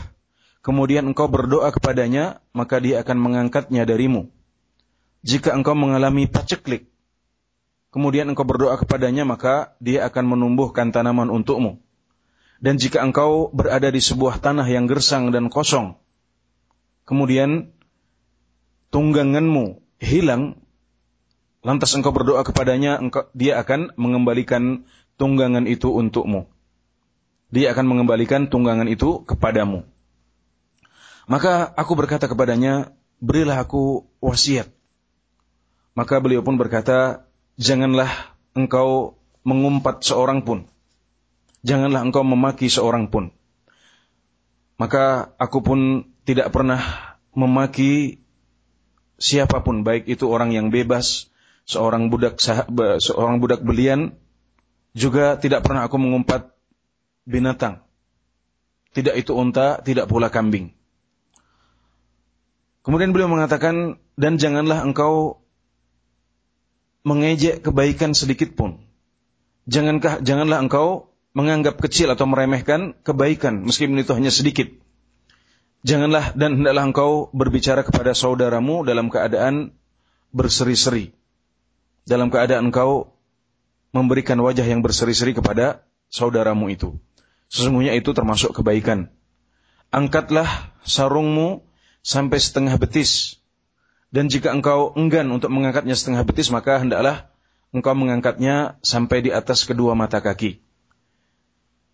kemudian 0.62 1.10
engkau 1.10 1.26
berdoa 1.26 1.74
kepadanya, 1.74 2.38
maka 2.54 2.78
dia 2.78 3.02
akan 3.02 3.18
mengangkatnya 3.18 3.82
darimu. 3.82 4.30
Jika 5.26 5.50
engkau 5.58 5.74
mengalami 5.74 6.30
paceklik, 6.30 6.86
kemudian 7.95 8.28
engkau 8.28 8.45
berdoa 8.45 8.76
kepadanya, 8.80 9.25
maka 9.25 9.76
dia 9.80 10.04
akan 10.09 10.25
menumbuhkan 10.37 10.92
tanaman 10.92 11.33
untukmu. 11.33 11.80
Dan 12.59 12.75
jika 12.76 13.02
engkau 13.07 13.54
berada 13.54 13.88
di 13.88 14.02
sebuah 14.02 14.42
tanah 14.42 14.66
yang 14.66 14.90
gersang 14.90 15.30
dan 15.30 15.47
kosong, 15.47 15.95
kemudian 17.07 17.71
tungganganmu 18.90 19.78
hilang, 20.02 20.59
lantas 21.62 21.95
engkau 21.95 22.11
berdoa 22.11 22.42
kepadanya, 22.42 22.99
engkau, 22.99 23.30
dia 23.30 23.62
akan 23.62 23.95
mengembalikan 23.95 24.88
tunggangan 25.14 25.71
itu 25.71 25.90
untukmu. 25.95 26.50
Dia 27.49 27.73
akan 27.73 27.87
mengembalikan 27.88 28.50
tunggangan 28.50 28.90
itu 28.90 29.25
kepadamu. 29.25 29.87
Maka 31.28 31.68
aku 31.76 31.92
berkata 31.92 32.25
kepadanya, 32.25 32.92
berilah 33.21 33.61
aku 33.61 34.09
wasiat. 34.18 34.68
Maka 35.92 36.18
beliau 36.25 36.40
pun 36.40 36.57
berkata, 36.57 37.27
janganlah 37.58 38.08
engkau 38.54 39.18
mengumpat 39.42 40.06
seorang 40.06 40.46
pun. 40.46 40.70
Janganlah 41.66 42.06
engkau 42.06 42.22
memaki 42.22 42.70
seorang 42.70 43.10
pun. 43.10 43.34
Maka 44.78 45.34
aku 45.42 45.58
pun 45.60 45.80
tidak 46.22 46.54
pernah 46.54 46.78
memaki 47.34 48.22
siapa 49.18 49.66
pun, 49.66 49.82
baik 49.82 50.06
itu 50.06 50.30
orang 50.30 50.54
yang 50.54 50.70
bebas, 50.70 51.26
seorang 51.66 52.14
budak 52.14 52.38
seorang 53.02 53.42
budak 53.42 53.66
belian, 53.66 54.14
juga 54.94 55.34
tidak 55.34 55.66
pernah 55.66 55.90
aku 55.90 55.98
mengumpat 55.98 56.54
binatang. 57.26 57.82
Tidak 58.94 59.18
itu 59.18 59.34
unta, 59.34 59.82
tidak 59.82 60.06
pula 60.06 60.30
kambing. 60.30 60.72
Kemudian 62.86 63.10
beliau 63.12 63.28
mengatakan, 63.28 63.98
dan 64.14 64.38
janganlah 64.38 64.80
engkau 64.80 65.42
mengejek 67.08 67.64
kebaikan 67.64 68.12
sedikit 68.12 68.52
pun. 68.52 68.84
Jangankah, 69.64 70.20
janganlah 70.20 70.60
engkau 70.60 71.08
menganggap 71.32 71.80
kecil 71.80 72.12
atau 72.12 72.28
meremehkan 72.28 72.96
kebaikan, 73.00 73.64
meskipun 73.64 74.00
itu 74.00 74.12
hanya 74.12 74.32
sedikit. 74.32 74.68
Janganlah 75.86 76.34
dan 76.34 76.60
hendaklah 76.60 76.84
engkau 76.90 77.10
berbicara 77.32 77.86
kepada 77.86 78.12
saudaramu 78.12 78.82
dalam 78.82 79.08
keadaan 79.08 79.72
berseri-seri. 80.34 81.14
Dalam 82.08 82.32
keadaan 82.32 82.72
engkau 82.72 83.14
memberikan 83.94 84.40
wajah 84.40 84.64
yang 84.64 84.82
berseri-seri 84.84 85.32
kepada 85.36 85.86
saudaramu 86.12 86.68
itu. 86.72 86.96
Sesungguhnya 87.48 87.96
itu 87.96 88.12
termasuk 88.12 88.52
kebaikan. 88.52 89.08
Angkatlah 89.88 90.74
sarungmu 90.84 91.64
sampai 92.04 92.36
setengah 92.40 92.76
betis. 92.76 93.38
Dan 94.08 94.32
jika 94.32 94.56
engkau 94.56 94.96
enggan 94.96 95.28
untuk 95.28 95.52
mengangkatnya 95.52 95.92
setengah 95.92 96.24
betis, 96.24 96.48
maka 96.48 96.80
hendaklah 96.80 97.28
engkau 97.76 97.92
mengangkatnya 97.92 98.80
sampai 98.80 99.20
di 99.20 99.30
atas 99.32 99.68
kedua 99.68 99.92
mata 99.92 100.24
kaki. 100.24 100.64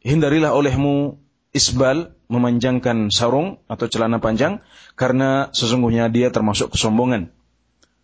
Hindarilah 0.04 0.54
olehmu 0.54 1.18
isbal, 1.50 2.14
memanjangkan 2.30 3.10
sarung 3.10 3.62
atau 3.66 3.86
celana 3.90 4.22
panjang, 4.22 4.62
karena 4.94 5.50
sesungguhnya 5.50 6.06
dia 6.10 6.30
termasuk 6.30 6.74
kesombongan. 6.74 7.34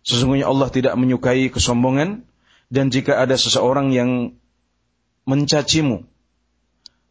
Sesungguhnya 0.01 0.49
Allah 0.49 0.67
tidak 0.67 0.97
menyukai 0.99 1.47
kesombongan, 1.47 2.27
dan 2.71 2.91
jika 2.91 3.19
ada 3.19 3.35
seseorang 3.35 3.91
yang 3.91 4.39
mencacimu 5.27 6.07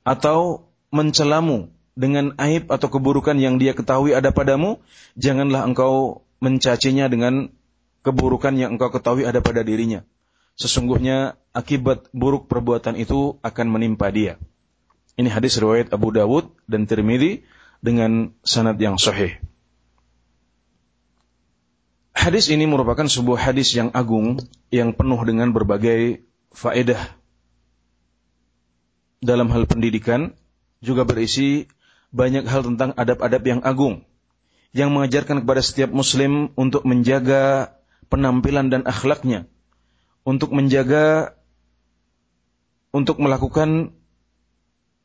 atau 0.02 0.66
mencelamu 0.90 1.70
dengan 1.94 2.32
aib 2.40 2.72
atau 2.72 2.88
keburukan 2.88 3.36
yang 3.36 3.60
dia 3.60 3.76
ketahui 3.76 4.16
ada 4.16 4.32
padamu, 4.32 4.80
janganlah 5.14 5.62
engkau 5.68 6.24
mencacinya 6.40 7.06
dengan 7.06 7.52
keburukan 8.00 8.56
yang 8.56 8.76
engkau 8.76 8.88
ketahui 8.90 9.28
ada 9.28 9.44
pada 9.44 9.60
dirinya. 9.60 10.02
Sesungguhnya 10.56 11.40
akibat 11.52 12.08
buruk 12.12 12.48
perbuatan 12.48 12.96
itu 12.96 13.38
akan 13.40 13.66
menimpa 13.68 14.08
dia. 14.12 14.36
Ini 15.16 15.28
hadis 15.28 15.60
riwayat 15.60 15.92
Abu 15.92 16.12
Dawud 16.12 16.52
dan 16.64 16.88
Tirmidzi 16.88 17.44
dengan 17.84 18.32
sanad 18.44 18.80
yang 18.80 18.96
sahih. 18.96 19.36
Hadis 22.16 22.52
ini 22.52 22.68
merupakan 22.68 23.08
sebuah 23.08 23.40
hadis 23.52 23.72
yang 23.72 23.88
agung 23.96 24.36
yang 24.68 24.92
penuh 24.92 25.20
dengan 25.24 25.56
berbagai 25.56 26.20
faedah 26.52 27.00
dalam 29.24 29.48
hal 29.52 29.64
pendidikan 29.64 30.36
juga 30.84 31.08
berisi 31.08 31.68
banyak 32.12 32.44
hal 32.44 32.66
tentang 32.66 32.92
adab-adab 32.96 33.42
yang 33.44 33.60
agung 33.64 34.04
yang 34.70 34.94
mengajarkan 34.94 35.42
kepada 35.42 35.62
setiap 35.62 35.90
muslim 35.90 36.54
untuk 36.54 36.86
menjaga 36.86 37.74
penampilan 38.10 38.70
dan 38.70 38.86
akhlaknya, 38.86 39.50
untuk 40.22 40.54
menjaga 40.54 41.34
untuk 42.90 43.22
melakukan 43.22 43.94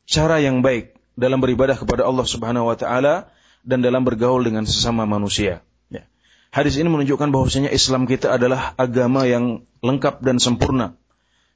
cara 0.05 0.41
yang 0.41 0.65
baik 0.65 0.98
dalam 1.17 1.41
beribadah 1.41 1.77
kepada 1.77 2.05
Allah 2.05 2.25
Subhanahu 2.25 2.69
wa 2.69 2.77
taala 2.77 3.29
dan 3.65 3.81
dalam 3.81 4.05
bergaul 4.05 4.45
dengan 4.45 4.65
sesama 4.69 5.10
manusia. 5.10 5.65
Ya. 5.89 6.05
Hadis 6.53 6.77
ini 6.77 6.89
menunjukkan 6.89 7.33
bahwasanya 7.33 7.74
Islam 7.74 8.05
kita 8.05 8.37
adalah 8.37 8.77
agama 8.77 9.25
yang 9.25 9.66
lengkap 9.81 10.22
dan 10.22 10.37
sempurna. 10.37 10.98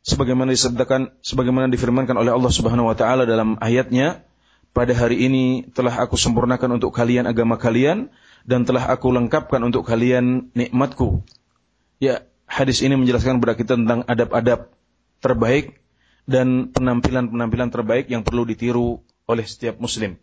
Sebagaimana 0.01 0.55
disebutkan 0.55 1.13
sebagaimana 1.21 1.67
difirmankan 1.69 2.15
oleh 2.17 2.33
Allah 2.33 2.49
Subhanahu 2.49 2.89
wa 2.89 2.95
taala 2.97 3.29
dalam 3.29 3.59
ayatnya, 3.61 4.25
pada 4.71 4.93
hari 4.93 5.25
ini 5.25 5.67
telah 5.73 5.97
aku 5.99 6.15
sempurnakan 6.15 6.77
untuk 6.77 6.93
kalian 6.93 7.25
agama 7.25 7.57
kalian 7.57 8.13
dan 8.45 8.63
telah 8.63 8.87
aku 8.87 9.09
lengkapkan 9.11 9.59
untuk 9.65 9.83
kalian 9.83 10.53
nikmatku. 10.53 11.25
Ya, 11.99 12.23
hadis 12.47 12.79
ini 12.85 12.95
menjelaskan 12.95 13.41
kepada 13.41 13.55
kita 13.57 13.73
tentang 13.75 14.07
adab-adab 14.07 14.71
terbaik 15.19 15.83
dan 16.29 16.71
penampilan-penampilan 16.71 17.69
terbaik 17.73 18.05
yang 18.07 18.21
perlu 18.23 18.47
ditiru 18.47 19.03
oleh 19.25 19.45
setiap 19.45 19.81
muslim. 19.81 20.15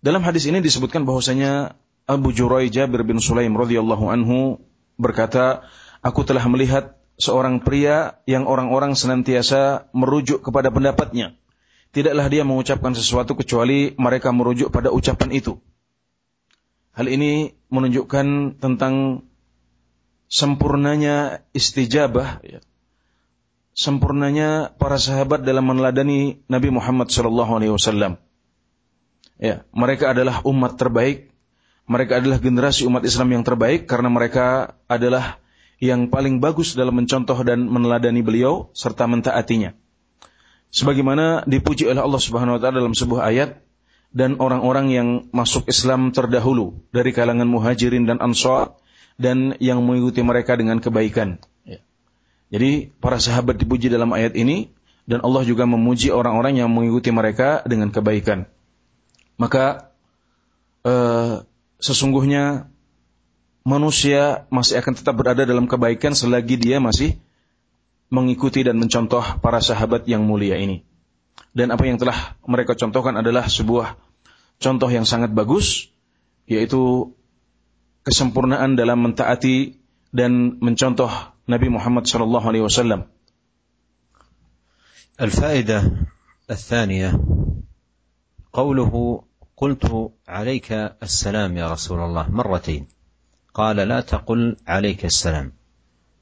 Dalam 0.00 0.20
hadis 0.24 0.44
ini 0.48 0.60
disebutkan 0.60 1.04
bahwasanya 1.08 1.78
Abu 2.06 2.30
Jurai 2.30 2.68
Jabir 2.70 3.02
bin 3.02 3.18
Sulaim 3.18 3.56
radhiyallahu 3.56 4.06
anhu 4.12 4.60
berkata, 5.00 5.66
"Aku 6.04 6.22
telah 6.22 6.44
melihat 6.46 6.96
seorang 7.16 7.64
pria 7.64 8.20
yang 8.28 8.44
orang-orang 8.46 8.94
senantiasa 8.94 9.88
merujuk 9.96 10.44
kepada 10.44 10.70
pendapatnya." 10.70 11.34
Tidaklah 11.96 12.28
dia 12.28 12.44
mengucapkan 12.44 12.92
sesuatu 12.92 13.32
kecuali 13.32 13.96
mereka 13.96 14.28
merujuk 14.28 14.68
pada 14.68 14.92
ucapan 14.92 15.32
itu. 15.32 15.56
Hal 16.92 17.08
ini 17.08 17.56
menunjukkan 17.72 18.60
tentang 18.60 19.24
sempurnanya 20.28 21.40
istijabah, 21.56 22.44
ya. 22.44 22.60
sempurnanya 23.72 24.76
para 24.76 25.00
sahabat 25.00 25.40
dalam 25.40 25.64
meneladani 25.64 26.44
Nabi 26.52 26.68
Muhammad 26.68 27.08
SAW. 27.08 28.20
Ya, 29.40 29.64
mereka 29.72 30.12
adalah 30.12 30.44
umat 30.44 30.76
terbaik, 30.76 31.32
mereka 31.88 32.20
adalah 32.20 32.36
generasi 32.36 32.84
umat 32.84 33.08
Islam 33.08 33.40
yang 33.40 33.44
terbaik 33.44 33.88
karena 33.88 34.12
mereka 34.12 34.76
adalah 34.84 35.40
yang 35.80 36.12
paling 36.12 36.44
bagus 36.44 36.76
dalam 36.76 36.92
mencontoh 36.92 37.36
dan 37.40 37.68
meneladani 37.68 38.20
beliau 38.20 38.72
serta 38.72 39.04
mentaatinya 39.08 39.76
sebagaimana 40.70 41.46
dipuji 41.46 41.86
oleh 41.86 42.02
Allah 42.02 42.22
Subhanahu 42.22 42.58
wa 42.58 42.60
taala 42.60 42.82
dalam 42.82 42.96
sebuah 42.96 43.22
ayat 43.30 43.50
dan 44.16 44.40
orang-orang 44.40 44.86
yang 44.92 45.08
masuk 45.34 45.68
Islam 45.68 46.14
terdahulu 46.14 46.80
dari 46.94 47.12
kalangan 47.12 47.44
muhajirin 47.44 48.08
dan 48.08 48.22
ansar 48.24 48.76
dan 49.20 49.56
yang 49.60 49.84
mengikuti 49.84 50.20
mereka 50.24 50.56
dengan 50.56 50.80
kebaikan. 50.80 51.40
Ya. 51.64 51.80
Jadi 52.52 52.92
para 53.00 53.20
sahabat 53.20 53.60
dipuji 53.60 53.92
dalam 53.92 54.12
ayat 54.12 54.36
ini 54.36 54.72
dan 55.08 55.20
Allah 55.20 55.44
juga 55.44 55.64
memuji 55.68 56.08
orang-orang 56.12 56.58
yang 56.58 56.72
mengikuti 56.72 57.12
mereka 57.12 57.60
dengan 57.68 57.92
kebaikan. 57.92 58.48
Maka 59.36 59.92
eh, 60.84 61.44
sesungguhnya 61.80 62.72
manusia 63.66 64.46
masih 64.48 64.78
akan 64.80 64.94
tetap 64.94 65.14
berada 65.18 65.42
dalam 65.42 65.66
kebaikan 65.66 66.14
selagi 66.14 66.56
dia 66.56 66.78
masih 66.78 67.18
mengikuti 68.11 68.61
dan 68.67 68.75
mencontoh 68.77 69.23
para 69.39 69.63
sahabat 69.63 70.03
yang 70.05 70.27
mulia 70.27 70.59
ini. 70.59 70.83
Dan 71.55 71.71
apa 71.71 71.87
yang 71.87 71.99
telah 71.99 72.35
mereka 72.47 72.75
contohkan 72.75 73.15
adalah 73.15 73.47
sebuah 73.47 73.95
contoh 74.59 74.89
yang 74.91 75.07
sangat 75.07 75.31
bagus, 75.31 75.91
yaitu 76.47 77.15
kesempurnaan 78.03 78.75
dalam 78.75 78.99
mentaati 79.03 79.79
dan 80.11 80.59
mencontoh 80.59 81.11
Nabi 81.47 81.67
Muhammad 81.71 82.05
sallallahu 82.05 82.45
alaihi 82.45 82.67
wasallam. 82.67 83.07
الفائدة 85.21 85.91
الثانية 86.49 87.19
قوله 88.53 89.23
قلت 89.57 90.11
عليك 90.27 90.71
السلام 91.03 91.57
يا 91.57 91.69
رسول 91.69 91.99
الله 91.99 92.29
مرتين 92.29 92.87
قال 93.53 93.75
لا 93.75 94.01
تقل 94.01 94.57
عليك 94.67 95.05
السلام 95.05 95.53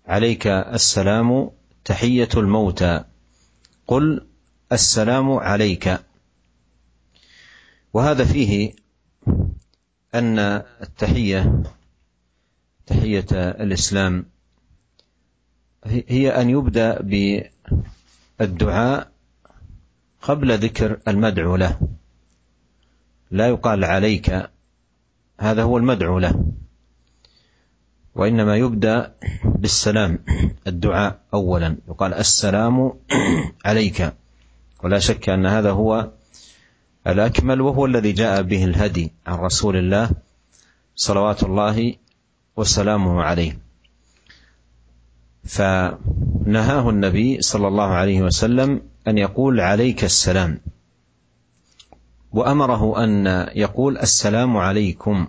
عليك 0.07 0.47
السلام 0.47 1.51
تحية 1.84 2.28
الموتى. 2.36 3.04
قل 3.86 4.26
السلام 4.72 5.32
عليك. 5.32 5.98
وهذا 7.92 8.24
فيه 8.24 8.72
أن 10.14 10.38
التحية 10.82 11.62
تحية 12.86 13.26
الإسلام 13.32 14.26
هي 15.84 16.40
أن 16.40 16.50
يبدأ 16.50 16.98
بالدعاء 18.38 19.12
قبل 20.22 20.58
ذكر 20.58 21.00
المدعو 21.08 21.56
له. 21.56 21.80
لا 23.30 23.48
يقال 23.48 23.84
عليك 23.84 24.50
هذا 25.40 25.62
هو 25.62 25.78
المدعو 25.78 26.18
له. 26.18 26.52
وإنما 28.14 28.56
يبدأ 28.56 29.14
بالسلام 29.44 30.18
الدعاء 30.66 31.20
أولا. 31.34 31.76
يقال 31.88 32.14
السلام 32.14 32.92
عليك. 33.64 34.12
ولا 34.84 34.98
شك 34.98 35.28
أن 35.28 35.46
هذا 35.46 35.70
هو 35.70 36.10
الأكمل 37.06 37.60
وهو 37.60 37.86
الذي 37.86 38.12
جاء 38.12 38.42
به 38.42 38.64
الهدي 38.64 39.12
عن 39.26 39.38
رسول 39.38 39.76
الله 39.76 40.10
صلوات 40.96 41.42
الله 41.42 41.94
وسلامه 42.56 43.22
عليه. 43.22 43.58
فمن 45.44 45.98
نهاه 46.46 46.90
النبي 46.90 47.42
صلى 47.42 47.68
الله 47.68 47.88
عليه 47.88 48.22
وسلم 48.22 48.82
أن 49.08 49.18
يقول 49.18 49.60
عليك 49.60 50.04
السلام. 50.04 50.60
وأمره 52.32 53.04
أن 53.04 53.26
يقول 53.54 53.98
السلام 53.98 54.56
عليكم 54.56 55.26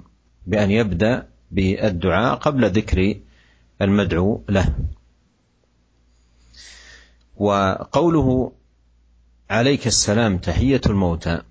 بأن 0.47 0.71
يبدأ 0.71 1.27
بالدعاء 1.55 2.35
قبل 2.35 2.69
ذكر 2.69 3.15
المدعو 3.81 4.41
له. 4.49 4.75
وقوله 7.37 8.51
عليك 9.49 9.87
السلام 9.87 10.37
تحية 10.37 10.81
الموتى 10.85 11.41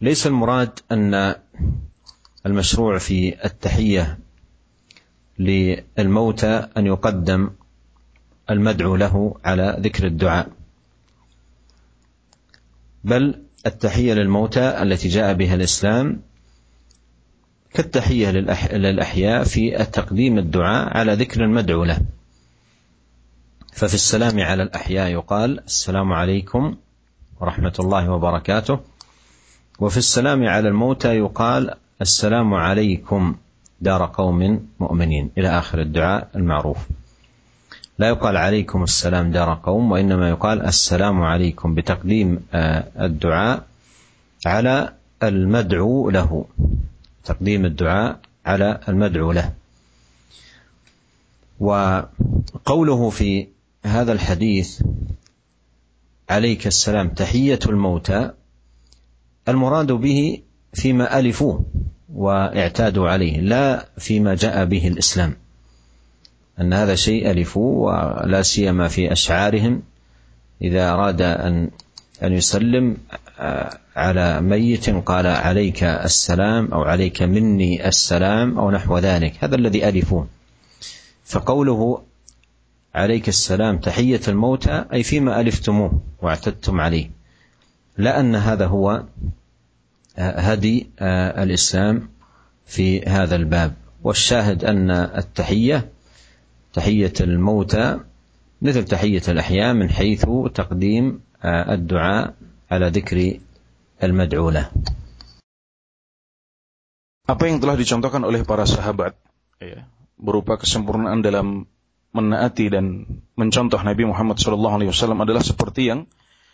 ليس 0.00 0.26
المراد 0.26 0.78
أن 0.92 1.34
المشروع 2.46 2.98
في 2.98 3.44
التحية 3.44 4.18
للموتى 5.38 6.66
أن 6.76 6.86
يقدم 6.86 7.50
المدعو 8.50 8.96
له 8.96 9.34
على 9.44 9.76
ذكر 9.80 10.06
الدعاء 10.06 10.48
بل 13.04 13.42
التحية 13.66 14.14
للموتى 14.14 14.82
التي 14.82 15.08
جاء 15.08 15.34
بها 15.34 15.54
الإسلام 15.54 16.22
كالتحية 17.74 18.30
للأحياء 18.72 19.44
في 19.44 19.84
تقديم 19.92 20.38
الدعاء 20.38 20.96
على 20.96 21.14
ذكر 21.14 21.44
المدعو 21.44 21.84
له. 21.84 21.98
ففي 23.72 23.94
السلام 23.94 24.40
على 24.40 24.62
الأحياء 24.62 25.08
يقال 25.10 25.60
السلام 25.60 26.12
عليكم 26.12 26.76
ورحمة 27.40 27.72
الله 27.80 28.10
وبركاته. 28.10 28.80
وفي 29.78 29.96
السلام 29.96 30.48
على 30.48 30.68
الموتى 30.68 31.16
يقال 31.16 31.74
السلام 32.02 32.54
عليكم 32.54 33.34
دار 33.80 34.10
قوم 34.14 34.68
مؤمنين. 34.80 35.30
إلى 35.38 35.48
آخر 35.48 35.80
الدعاء 35.80 36.28
المعروف. 36.36 36.78
لا 37.98 38.08
يقال 38.08 38.36
عليكم 38.36 38.82
السلام 38.82 39.30
دار 39.30 39.60
قوم 39.62 39.92
وإنما 39.92 40.28
يقال 40.28 40.62
السلام 40.66 41.22
عليكم 41.22 41.74
بتقديم 41.74 42.40
آه، 42.54 42.84
الدعاء 43.00 43.66
على 44.46 44.92
المدعو 45.22 46.10
له. 46.10 46.44
تقديم 47.24 47.64
الدعاء 47.64 48.20
على 48.46 48.80
المدعو 48.88 49.32
له. 49.32 49.52
وقوله 51.60 53.10
في 53.10 53.46
هذا 53.84 54.12
الحديث 54.12 54.82
عليك 56.30 56.66
السلام 56.66 57.08
تحية 57.08 57.58
الموتى 57.66 58.30
المراد 59.48 59.92
به 59.92 60.42
فيما 60.74 61.18
ألفوه 61.18 61.64
واعتادوا 62.14 63.08
عليه 63.08 63.40
لا 63.40 63.88
فيما 63.98 64.34
جاء 64.34 64.64
به 64.64 64.88
الإسلام. 64.88 65.36
أن 66.60 66.72
هذا 66.72 66.94
شيء 66.94 67.30
ألفوه 67.30 67.76
ولا 67.76 68.42
سيما 68.42 68.88
في 68.88 69.12
أشعارهم 69.12 69.82
إذا 70.62 70.90
أراد 70.90 71.22
أن 71.22 71.70
أن 72.22 72.32
يسلم 72.32 72.96
آه، 73.38 73.78
على 73.96 74.40
ميت 74.40 74.90
قال 74.90 75.26
عليك 75.26 75.84
السلام 75.84 76.72
أو 76.72 76.82
عليك 76.82 77.22
مني 77.22 77.88
السلام 77.88 78.58
أو 78.58 78.70
نحو 78.70 78.98
ذلك. 78.98 79.34
هذا 79.40 79.54
الذي 79.54 79.88
ألفوه. 79.88 80.28
فقوله 81.24 82.02
عليك 82.94 83.28
السلام 83.28 83.78
تحية 83.78 84.20
الموتى 84.28 84.84
أي 84.92 85.02
فيما 85.02 85.40
ألفتموه 85.40 86.00
واعتدتم 86.22 86.80
عليه. 86.80 87.10
لا 87.98 88.20
أن 88.20 88.34
هذا 88.34 88.66
هو 88.66 89.04
هدي 90.18 90.90
آه، 90.98 91.42
الإسلام 91.42 92.08
في 92.66 93.02
هذا 93.02 93.36
الباب. 93.36 93.74
والشاهد 94.02 94.64
أن 94.64 94.90
التحية 94.90 95.88
تحية 96.72 97.12
الموتى 97.20 98.00
مثل 98.62 98.84
تحية 98.84 99.22
الأحياء 99.28 99.74
من 99.74 99.90
حيث 99.90 100.24
تقديم 100.54 101.06
آه، 101.06 101.29
الدعاء 101.45 102.23
على 102.71 102.85
ذكر 102.89 103.17
المدعو 104.03 104.47
له 104.49 104.67
apa 107.25 107.43
yang 107.49 107.57
telah 107.57 107.73
dicontohkan 107.73 108.21
oleh 108.21 108.45
para 108.45 108.69
sahabat 108.69 109.17
ya, 109.57 109.89
berupa 110.13 110.61
kesempurnaan 110.61 111.25
dalam 111.25 111.65
menaati 112.13 112.69
dan 112.69 113.09
mencontoh 113.33 113.81
Nabi 113.81 114.05
Muhammad 114.05 114.37
SAW 114.37 114.93
adalah 115.25 115.41
seperti 115.41 115.89
yang 115.89 116.05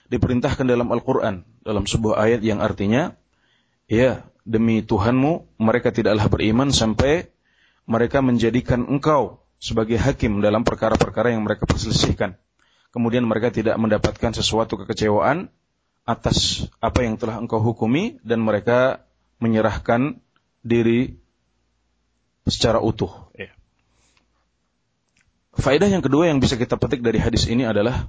diperintahkan 0.08 0.64
dalam 0.64 0.88
Al-Quran 0.88 1.44
dalam 1.68 1.84
sebuah 1.84 2.24
ayat 2.24 2.42
yang 2.48 2.64
artinya 2.64 3.20
Ya, 3.92 4.24
demi 4.48 4.80
Tuhanmu, 4.80 5.60
mereka 5.60 5.92
tidaklah 5.92 6.32
beriman 6.32 6.72
sampai 6.72 7.28
mereka 7.84 8.24
menjadikan 8.24 8.88
engkau 8.88 9.44
sebagai 9.60 10.00
hakim 10.00 10.40
dalam 10.40 10.64
perkara-perkara 10.64 11.36
yang 11.36 11.44
mereka 11.44 11.68
perselisihkan. 11.68 12.40
Kemudian 12.95 13.27
mereka 13.29 13.53
tidak 13.53 13.77
mendapatkan 13.77 14.33
sesuatu 14.33 14.81
kekecewaan 14.81 15.53
atas 16.07 16.71
apa 16.79 17.03
yang 17.03 17.19
telah 17.19 17.43
engkau 17.43 17.59
hukumi 17.59 18.23
dan 18.23 18.41
mereka 18.41 19.03
menyerahkan 19.43 20.23
diri 20.63 21.19
secara 22.47 22.79
utuh. 22.79 23.11
Ya. 23.35 23.51
Faedah 25.59 25.91
yang 25.91 26.01
kedua 26.01 26.31
yang 26.31 26.39
bisa 26.39 26.55
kita 26.55 26.79
petik 26.79 27.03
dari 27.03 27.19
hadis 27.19 27.51
ini 27.51 27.67
adalah 27.67 28.07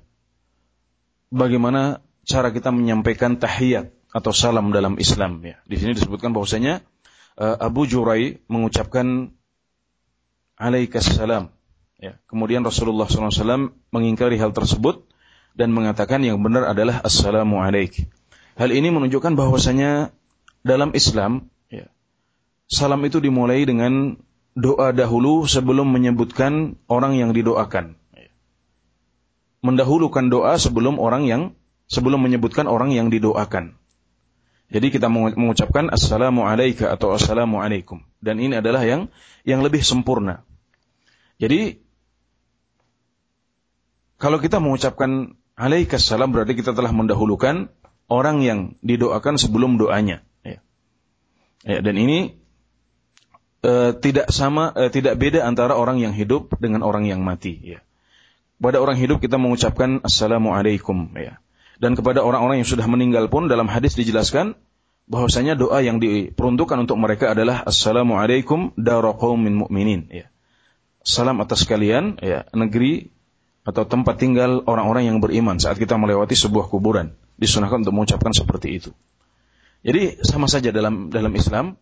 bagaimana 1.34 2.06
cara 2.28 2.54
kita 2.54 2.70
menyampaikan 2.70 3.40
tahiyat 3.42 3.90
atau 4.14 4.32
salam 4.32 4.70
dalam 4.70 5.02
Islam 5.02 5.42
ya. 5.42 5.58
Di 5.66 5.76
sini 5.82 5.98
disebutkan 5.98 6.38
bahwasanya 6.38 6.86
uh, 7.42 7.58
Abu 7.60 7.90
Jurai 7.90 8.38
mengucapkan 8.46 9.34
alaikas 10.54 11.18
salam 11.18 11.57
ya. 12.02 12.18
Kemudian 12.30 12.66
Rasulullah 12.66 13.10
SAW 13.10 13.74
mengingkari 13.94 14.38
hal 14.38 14.54
tersebut 14.54 15.06
dan 15.58 15.74
mengatakan 15.74 16.22
yang 16.22 16.42
benar 16.42 16.70
adalah 16.70 17.02
assalamu 17.02 17.62
alaik. 17.62 18.06
Hal 18.58 18.74
ini 18.74 18.90
menunjukkan 18.90 19.38
bahwasanya 19.38 20.14
dalam 20.66 20.94
Islam 20.98 21.50
ya, 21.70 21.90
salam 22.70 23.02
itu 23.06 23.22
dimulai 23.22 23.66
dengan 23.66 24.18
doa 24.58 24.90
dahulu 24.94 25.46
sebelum 25.46 25.94
menyebutkan 25.94 26.78
orang 26.90 27.18
yang 27.18 27.34
didoakan. 27.34 27.94
Ya. 28.18 28.30
Mendahulukan 29.62 30.30
doa 30.34 30.58
sebelum 30.58 30.98
orang 30.98 31.30
yang 31.30 31.42
sebelum 31.86 32.22
menyebutkan 32.26 32.66
orang 32.66 32.94
yang 32.94 33.14
didoakan. 33.14 33.78
Jadi 34.68 34.92
kita 34.92 35.08
mengucapkan 35.08 35.88
assalamu 35.88 36.44
alayka 36.44 36.92
atau 36.92 37.16
assalamu 37.16 37.64
alaikum 37.64 38.04
dan 38.20 38.36
ini 38.36 38.60
adalah 38.60 38.84
yang 38.84 39.08
yang 39.48 39.64
lebih 39.64 39.80
sempurna. 39.80 40.44
Jadi 41.40 41.87
kalau 44.18 44.42
kita 44.42 44.58
mengucapkan 44.58 45.38
alaikas 45.58 46.06
salam 46.06 46.34
berarti 46.34 46.58
kita 46.58 46.74
telah 46.74 46.90
mendahulukan 46.94 47.70
orang 48.10 48.42
yang 48.42 48.60
didoakan 48.82 49.38
sebelum 49.38 49.78
doanya. 49.78 50.26
Ya. 50.42 50.60
Ya, 51.66 51.80
dan 51.82 51.96
ini 51.98 52.38
e, 53.62 53.72
tidak 53.98 54.34
sama, 54.34 54.74
e, 54.74 54.90
tidak 54.90 55.20
beda 55.22 55.44
antara 55.46 55.78
orang 55.78 56.02
yang 56.02 56.14
hidup 56.18 56.56
dengan 56.58 56.82
orang 56.82 57.06
yang 57.06 57.22
mati. 57.22 57.58
Ya. 57.62 57.80
Pada 58.58 58.82
orang 58.82 58.98
hidup 58.98 59.22
kita 59.22 59.38
mengucapkan 59.38 60.02
assalamu 60.02 60.56
alaikum. 60.56 61.14
Ya. 61.14 61.38
Dan 61.78 61.94
kepada 61.94 62.26
orang-orang 62.26 62.66
yang 62.66 62.70
sudah 62.70 62.90
meninggal 62.90 63.30
pun 63.30 63.46
dalam 63.46 63.70
hadis 63.70 63.94
dijelaskan 63.94 64.58
bahwasanya 65.08 65.54
doa 65.54 65.80
yang 65.80 66.02
diperuntukkan 66.02 66.90
untuk 66.90 66.98
mereka 66.98 67.32
adalah 67.38 67.64
assalamualaikum 67.64 68.74
daraqaumin 68.76 69.54
mu'minin 69.66 70.10
ya. 70.10 70.28
Salam 71.08 71.40
atas 71.40 71.64
kalian 71.64 72.20
ya 72.20 72.44
negeri 72.52 73.16
atau 73.68 73.84
tempat 73.84 74.16
tinggal 74.16 74.64
orang-orang 74.64 75.12
yang 75.12 75.20
beriman 75.20 75.60
saat 75.60 75.76
kita 75.76 76.00
melewati 76.00 76.40
sebuah 76.40 76.72
kuburan 76.72 77.12
disunahkan 77.36 77.84
untuk 77.84 77.96
mengucapkan 78.00 78.32
seperti 78.32 78.80
itu. 78.80 78.92
Jadi 79.84 80.24
sama 80.24 80.48
saja 80.48 80.72
dalam 80.72 81.12
dalam 81.12 81.36
Islam 81.36 81.76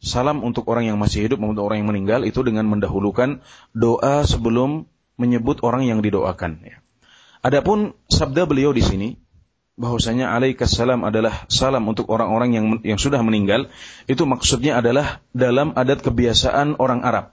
salam 0.00 0.44
untuk 0.44 0.68
orang 0.68 0.92
yang 0.92 1.00
masih 1.00 1.24
hidup 1.24 1.40
maupun 1.40 1.56
orang 1.60 1.80
yang 1.80 1.88
meninggal 1.88 2.28
itu 2.28 2.44
dengan 2.44 2.68
mendahulukan 2.68 3.40
doa 3.72 4.20
sebelum 4.28 4.84
menyebut 5.16 5.64
orang 5.64 5.88
yang 5.88 6.04
didoakan 6.04 6.60
ya. 6.60 6.76
Adapun 7.40 7.96
sabda 8.12 8.44
beliau 8.44 8.76
di 8.76 8.84
sini 8.84 9.08
bahwasanya 9.80 10.36
alaikas 10.36 10.76
salam 10.76 11.08
adalah 11.08 11.48
salam 11.48 11.88
untuk 11.88 12.12
orang-orang 12.12 12.52
yang 12.52 12.64
yang 12.84 13.00
sudah 13.00 13.24
meninggal, 13.24 13.72
itu 14.04 14.28
maksudnya 14.28 14.76
adalah 14.76 15.24
dalam 15.32 15.72
adat 15.72 16.04
kebiasaan 16.04 16.76
orang 16.76 17.00
Arab. 17.00 17.32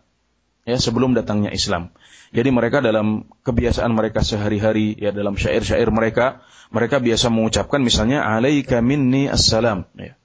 Ya, 0.68 0.76
sebelum 0.76 1.16
datangnya 1.16 1.56
Islam. 1.56 1.96
Jadi 2.36 2.52
mereka 2.52 2.84
dalam 2.84 3.32
kebiasaan 3.48 3.88
mereka 3.96 4.20
sehari-hari 4.20 5.00
ya 5.00 5.16
dalam 5.16 5.40
syair-syair 5.40 5.88
mereka, 5.96 6.44
mereka 6.76 7.00
biasa 7.00 7.32
mengucapkan 7.32 7.80
misalnya 7.80 8.20
alaika 8.28 8.84
minni 8.84 9.32
assalam 9.32 9.88
ya. 9.96 10.20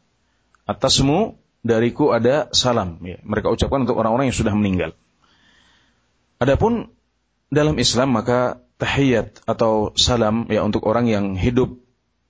Atasmu 0.67 1.39
dariku 1.63 2.11
ada 2.11 2.51
salam 2.51 2.99
ya. 3.07 3.23
Mereka 3.23 3.55
ucapkan 3.55 3.87
untuk 3.87 4.03
orang-orang 4.03 4.35
yang 4.35 4.39
sudah 4.39 4.51
meninggal. 4.51 4.99
Adapun 6.43 6.91
dalam 7.55 7.79
Islam 7.79 8.19
maka 8.19 8.59
tahiyat 8.83 9.47
atau 9.47 9.95
salam 9.95 10.51
ya 10.51 10.67
untuk 10.67 10.83
orang 10.91 11.07
yang 11.07 11.39
hidup 11.39 11.79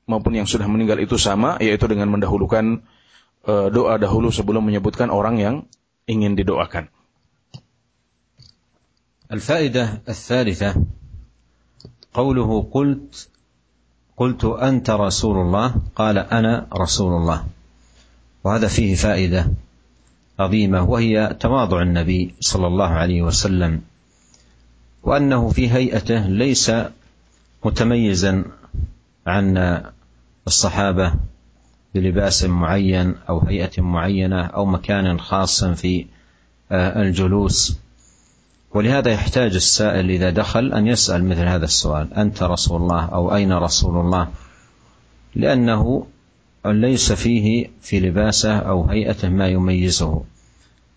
maupun 0.05 0.37
yang 0.37 0.44
sudah 0.44 0.68
meninggal 0.68 1.01
itu 1.01 1.16
sama, 1.16 1.57
yaitu 1.64 1.88
dengan 1.88 2.12
mendahulukan 2.12 2.85
uh, 3.48 3.72
doa 3.72 3.96
dahulu 3.96 4.29
sebelum 4.29 4.68
menyebutkan 4.68 5.09
orang 5.09 5.40
yang 5.40 5.55
ingin 6.05 6.37
didoakan. 6.37 6.92
الفائدة 9.33 10.01
الثالثة 10.09 10.85
قوله 12.14 12.68
قلت 12.73 13.29
قلت 14.16 14.45
أنت 14.45 14.90
رسول 14.90 15.37
الله 15.37 15.75
قال 15.97 16.18
أنا 16.18 16.66
رسول 16.75 17.12
الله. 17.12 17.47
وهذا 18.45 18.68
فيه 18.68 18.95
فائدة 18.95 19.47
عظيمة 20.38 20.83
وهي 20.83 21.37
تواضع 21.40 21.83
النبي 21.83 22.35
صلى 22.40 22.66
الله 22.66 22.88
عليه 22.88 23.23
وسلم 23.23 23.81
وأنه 25.03 25.49
في 25.49 25.71
هيئته 25.71 26.27
ليس 26.27 26.73
متميزا 27.64 28.45
عن 29.27 29.81
الصحابة 30.47 31.14
بلباس 31.95 32.45
معين 32.45 33.14
أو 33.29 33.40
هيئة 33.40 33.83
معينة 33.83 34.47
أو 34.47 34.64
مكان 34.64 35.21
خاص 35.21 35.64
في 35.64 36.07
آه، 36.73 37.03
الجلوس. 37.03 37.82
ولهذا 38.74 39.11
يحتاج 39.12 39.54
السائل 39.54 40.11
إذا 40.11 40.30
دخل 40.30 40.72
أن 40.72 40.87
يسأل 40.87 41.24
مثل 41.24 41.46
هذا 41.46 41.64
السؤال. 41.64 42.14
أنت 42.14 42.42
رسول 42.42 42.82
الله 42.82 43.04
أو 43.04 43.35
أين 43.35 43.52
رسول 43.52 44.00
الله؟ 44.00 44.28
لأنه 45.35 46.06
ليس 46.66 47.12
فيه 47.12 47.70
في 47.80 48.00
لباسه 48.00 48.58
أو 48.58 48.85
هيئته 48.85 49.28
ما 49.28 49.48
يميزه 49.48 50.22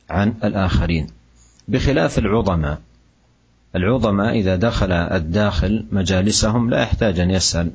عن 0.09 0.33
الآخرين. 0.43 1.07
بخلاف 1.67 2.17
العظماء 2.17 2.79
العظماء 3.75 4.39
إذا 4.39 4.55
دخل 4.55 4.91
الداخل 4.91 5.85
مجالسهم 5.91 6.69
لا 6.69 6.81
يحتاج 6.81 7.19
أن 7.19 7.31
يسأل 7.31 7.71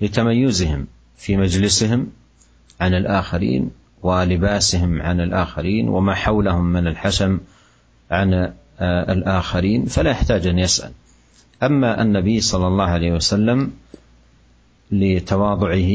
لتميزهم 0.00 0.86
في 1.16 1.36
مجلسهم 1.36 2.06
عن 2.80 2.94
الآخرين 2.94 3.70
ولباسهم 4.02 5.02
عن 5.02 5.20
الآخرين 5.20 5.88
وما 5.88 6.14
حولهم 6.14 6.64
من 6.64 6.86
الحشم 6.86 7.40
عن 8.10 8.52
الآخرين 8.80 9.86
فلا 9.86 10.10
يحتاج 10.10 10.46
أن 10.46 10.58
يسأل 10.58 10.92
أما 11.62 12.02
النبي 12.02 12.40
صلى 12.40 12.66
الله 12.66 12.84
عليه 12.84 13.12
وسلم 13.12 13.72
لتواضعه 14.90 15.92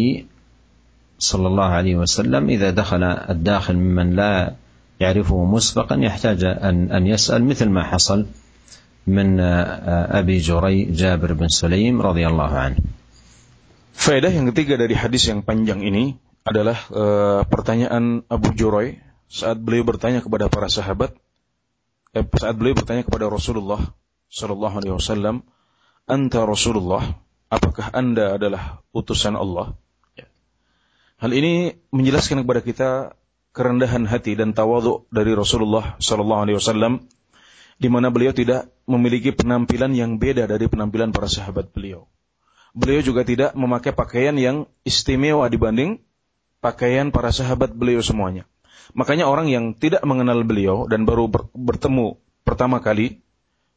صلى 1.20 1.48
الله 1.48 1.70
عليه 1.70 1.96
وسلم 1.96 2.50
إذا 2.50 2.70
دخل 2.70 3.04
الداخل 3.04 3.76
ممن 3.76 4.16
لا 4.16 4.56
يعرفه 5.00 5.46
مسبقا 5.46 5.96
يحتاج 5.96 6.44
أن 6.44 6.92
أن 6.92 7.08
يسأل 7.08 7.44
مثل 7.44 7.70
ما 7.70 7.84
حصل 7.84 8.26
من 9.08 9.40
آه، 9.40 10.20
أبي 10.20 10.38
جري 10.38 10.84
جابر 10.84 11.34
بن 11.34 11.48
سليم 11.48 12.02
رضي 12.02 12.28
الله 12.28 12.52
عنه. 12.52 12.78
Faedah 14.00 14.32
yang 14.32 14.48
ketiga 14.56 14.80
dari 14.80 14.96
hadis 14.96 15.28
yang 15.28 15.44
ini 15.84 16.16
adalah 16.48 16.80
e, 16.88 17.04
pertanyaan 17.52 18.24
Abu 18.32 18.56
Juroy 18.56 18.96
saat 19.28 19.60
beliau 19.60 19.84
bertanya 19.84 20.24
kepada 20.24 20.48
para 20.48 20.72
sahabat, 20.72 21.12
eh, 22.14 22.26
saat 22.26 22.56
beliau 22.58 22.78
bertanya 22.78 23.06
kepada 23.06 23.30
Rasulullah 23.30 23.82
Shallallahu 24.30 24.76
Alaihi 24.82 24.94
Wasallam, 24.94 25.42
anta 26.06 26.46
Rasulullah, 26.46 27.02
apakah 27.50 27.90
anda 27.94 28.38
adalah 28.38 28.82
utusan 28.94 29.34
Allah? 29.34 29.74
Ya. 30.14 30.30
Hal 31.18 31.34
ini 31.34 31.78
menjelaskan 31.90 32.46
kepada 32.46 32.62
kita 32.62 32.90
kerendahan 33.54 34.06
hati 34.06 34.38
dan 34.38 34.54
tawadhu 34.54 35.10
dari 35.10 35.34
Rasulullah 35.34 35.98
Shallallahu 35.98 36.42
Alaihi 36.46 36.58
Wasallam, 36.62 36.94
di 37.80 37.88
mana 37.90 38.14
beliau 38.14 38.36
tidak 38.36 38.70
memiliki 38.86 39.34
penampilan 39.34 39.96
yang 39.96 40.22
beda 40.22 40.46
dari 40.46 40.70
penampilan 40.70 41.10
para 41.10 41.26
sahabat 41.26 41.74
beliau. 41.74 42.06
Beliau 42.78 43.02
juga 43.02 43.26
tidak 43.26 43.58
memakai 43.58 43.98
pakaian 43.98 44.38
yang 44.38 44.70
istimewa 44.86 45.50
dibanding 45.50 45.98
pakaian 46.62 47.10
para 47.10 47.34
sahabat 47.34 47.74
beliau 47.74 48.04
semuanya. 48.04 48.46
Makanya 48.98 49.30
orang 49.30 49.50
yang 49.50 49.78
tidak 49.78 50.02
mengenal 50.06 50.42
beliau 50.42 50.90
dan 50.90 51.06
baru 51.06 51.30
bertemu 51.54 52.18
pertama 52.42 52.82
kali 52.82 53.22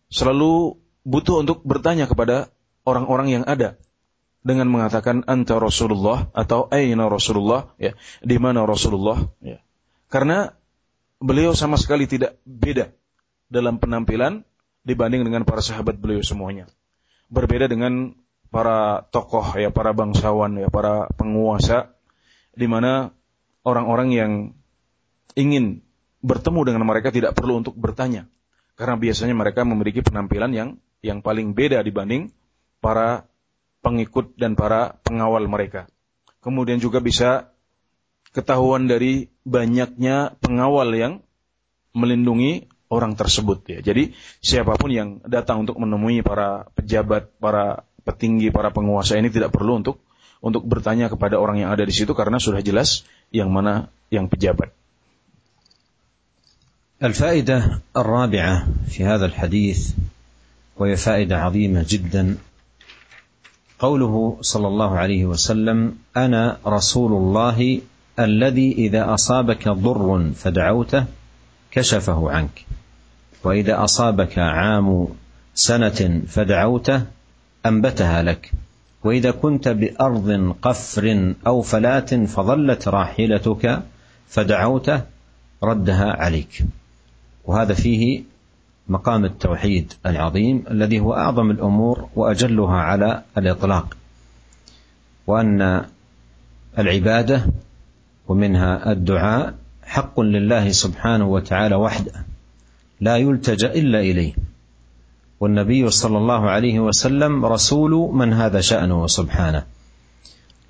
selalu 0.08 0.80
butuh 1.04 1.44
untuk 1.44 1.60
bertanya 1.64 2.08
kepada 2.08 2.48
orang-orang 2.88 3.40
yang 3.40 3.44
ada 3.44 3.76
dengan 4.42 4.66
mengatakan 4.72 5.22
anta 5.28 5.60
Rasulullah? 5.60 6.32
atau 6.34 6.66
aina 6.72 7.06
Rasulullah? 7.06 7.72
ya 7.76 7.92
di 8.24 8.36
mana 8.40 8.64
Rasulullah? 8.64 9.20
ya. 9.44 9.60
Karena 10.08 10.52
beliau 11.22 11.54
sama 11.54 11.76
sekali 11.76 12.08
tidak 12.08 12.40
beda 12.44 12.92
dalam 13.52 13.78
penampilan 13.78 14.42
dibanding 14.82 15.22
dengan 15.22 15.46
para 15.46 15.62
sahabat 15.62 16.00
beliau 16.00 16.24
semuanya. 16.24 16.66
Berbeda 17.32 17.70
dengan 17.70 18.16
para 18.52 19.08
tokoh 19.08 19.56
ya 19.56 19.72
para 19.72 19.96
bangsawan 19.96 20.60
ya 20.60 20.68
para 20.68 21.08
penguasa 21.16 21.96
di 22.52 22.68
mana 22.68 23.16
orang-orang 23.64 24.08
yang 24.12 24.32
ingin 25.34 25.80
bertemu 26.22 26.60
dengan 26.72 26.82
mereka 26.86 27.10
tidak 27.10 27.34
perlu 27.34 27.58
untuk 27.58 27.74
bertanya 27.74 28.30
karena 28.78 28.96
biasanya 28.96 29.34
mereka 29.36 29.66
memiliki 29.66 30.00
penampilan 30.00 30.50
yang 30.54 30.68
yang 31.02 31.18
paling 31.20 31.52
beda 31.52 31.82
dibanding 31.82 32.30
para 32.78 33.26
pengikut 33.82 34.38
dan 34.38 34.54
para 34.54 34.96
pengawal 35.02 35.44
mereka. 35.50 35.90
Kemudian 36.42 36.78
juga 36.78 37.02
bisa 37.02 37.50
ketahuan 38.32 38.86
dari 38.86 39.28
banyaknya 39.44 40.38
pengawal 40.38 40.88
yang 40.94 41.12
melindungi 41.92 42.70
orang 42.88 43.18
tersebut 43.18 43.66
ya. 43.68 43.78
Jadi 43.82 44.14
siapa 44.40 44.78
pun 44.78 44.90
yang 44.90 45.08
datang 45.26 45.66
untuk 45.66 45.76
menemui 45.78 46.22
para 46.24 46.70
pejabat, 46.78 47.34
para 47.38 47.84
petinggi, 48.02 48.50
para 48.50 48.70
penguasa 48.70 49.18
ini 49.18 49.28
tidak 49.28 49.52
perlu 49.52 49.82
untuk 49.82 50.02
untuk 50.42 50.66
bertanya 50.66 51.06
kepada 51.06 51.38
orang 51.38 51.62
yang 51.62 51.70
ada 51.70 51.86
di 51.86 51.94
situ 51.94 52.10
karena 52.18 52.42
sudah 52.42 52.58
jelas 52.62 53.06
yang 53.30 53.50
mana 53.50 53.94
yang 54.10 54.26
pejabat. 54.26 54.74
الفائدة 57.02 57.80
الرابعة 57.96 58.66
في 58.88 59.04
هذا 59.04 59.26
الحديث 59.26 59.90
وهي 60.76 60.96
فائدة 60.96 61.38
عظيمة 61.38 61.86
جدا. 61.88 62.36
قوله 63.78 64.38
صلى 64.40 64.68
الله 64.68 64.98
عليه 64.98 65.26
وسلم 65.26 65.94
أنا 66.16 66.58
رسول 66.66 67.12
الله 67.12 67.80
الذي 68.18 68.72
إذا 68.72 69.14
أصابك 69.14 69.68
ضر 69.68 70.30
فدعوته 70.34 71.04
كشفه 71.70 72.30
عنك 72.30 72.66
وإذا 73.44 73.84
أصابك 73.84 74.38
عام 74.38 75.08
سنة 75.54 76.22
فدعوته 76.28 77.02
أنبتها 77.66 78.22
لك 78.22 78.52
وإذا 79.04 79.30
كنت 79.30 79.68
بأرض 79.68 80.54
قفر 80.62 81.34
أو 81.46 81.62
فلاه 81.62 82.26
فظلت 82.26 82.88
راحلتك 82.88 83.82
فدعوته 84.28 85.02
ردها 85.62 86.12
عليك. 86.12 86.64
وهذا 87.44 87.74
فيه 87.74 88.22
مقام 88.88 89.24
التوحيد 89.24 89.92
العظيم 90.06 90.64
الذي 90.70 91.00
هو 91.00 91.14
أعظم 91.14 91.50
الأمور 91.50 92.08
وأجلها 92.16 92.76
على 92.76 93.22
الإطلاق 93.38 93.96
وأن 95.26 95.84
العبادة 96.78 97.46
ومنها 98.28 98.92
الدعاء 98.92 99.54
حق 99.84 100.20
لله 100.20 100.70
سبحانه 100.70 101.26
وتعالى 101.26 101.74
وحده 101.74 102.12
لا 103.00 103.16
يلتجأ 103.16 103.74
إلا 103.74 104.00
إليه 104.00 104.34
والنبي 105.40 105.90
صلى 105.90 106.18
الله 106.18 106.50
عليه 106.50 106.80
وسلم 106.80 107.44
رسول 107.44 107.90
من 108.14 108.32
هذا 108.32 108.60
شأنه 108.60 109.06
سبحانه 109.06 109.64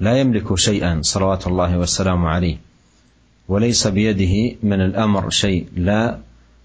لا 0.00 0.20
يملك 0.20 0.54
شيئا 0.54 1.00
صلوات 1.02 1.46
الله 1.46 1.78
والسلام 1.78 2.26
عليه 2.26 2.56
وليس 3.48 3.86
بيده 3.86 4.56
من 4.62 4.80
الأمر 4.80 5.30
شيء 5.30 5.66
لا 5.76 6.18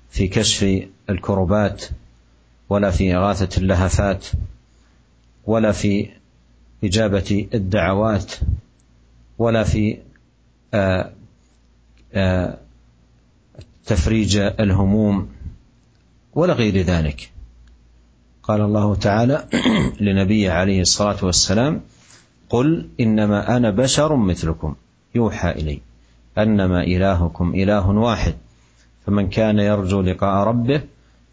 في 0.10 0.28
كشف 0.28 0.88
الكربات 1.10 1.86
ولا 2.70 2.92
في 2.92 3.16
إغاثة 3.16 3.62
اللهفات 3.62 4.26
ولا 5.46 5.72
في 5.72 6.10
إجابة 6.84 7.48
الدعوات 7.54 8.34
ولا 9.38 9.64
في 9.64 9.98
آآ 10.74 11.14
آآ 12.14 12.58
تفريج 13.86 14.38
الهموم 14.38 15.30
ولا 16.34 16.54
غير 16.54 16.78
ذلك. 16.78 17.32
قال 18.44 18.62
الله 18.62 18.96
تعالى 18.96 19.48
لنبيه 20.00 20.52
عليه 20.52 20.82
الصلاة 20.82 21.26
والسلام 21.26 21.82
قل 22.50 22.90
إنما 23.00 23.58
أنا 23.58 23.72
بشر 23.72 24.16
مثلكم 24.16 24.76
يوحى 25.16 25.52
إلي 25.52 25.82
أنما 26.38 26.84
إلهكم 26.84 27.54
إله 27.56 27.90
واحد. 27.90 28.36
فمن 29.08 29.30
كان 29.30 29.60
يرجو 29.60 30.02
لقاء 30.02 30.48
ربه 30.48 30.82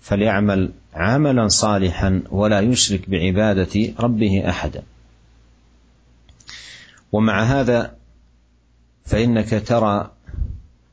فليعمل 0.00 0.72
عملا 0.94 1.48
صالحا 1.48 2.22
ولا 2.30 2.60
يشرك 2.60 3.10
بعبادة 3.10 3.94
ربه 4.00 4.48
أحدا. 4.48 4.82
ومع 7.12 7.42
هذا 7.42 7.94
فإنك 9.04 9.62
ترى 9.66 10.10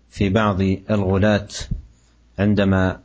في 0.09 0.29
بعض 0.29 0.61
الغلاة 0.89 1.47
عندما 2.39 2.99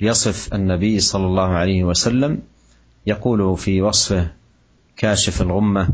يصف 0.00 0.54
النبي 0.54 1.00
صلى 1.00 1.26
الله 1.26 1.48
عليه 1.48 1.84
وسلم 1.84 2.42
يقول 3.06 3.58
في 3.58 3.82
وصفه 3.82 4.30
كاشف 4.96 5.42
الغمة 5.42 5.88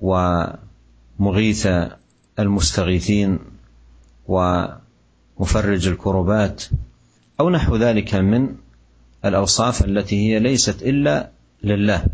ومغيث 0.00 1.68
المستغيثين 2.38 3.38
ومفرج 5.40 5.88
الكربات 5.88 6.64
أو 7.40 7.50
نحو 7.50 7.76
ذلك 7.76 8.14
من 8.14 8.54
الأوصاف 9.24 9.84
التي 9.84 10.16
هي 10.16 10.38
ليست 10.38 10.82
إلا 10.82 11.30
لله 11.62 12.04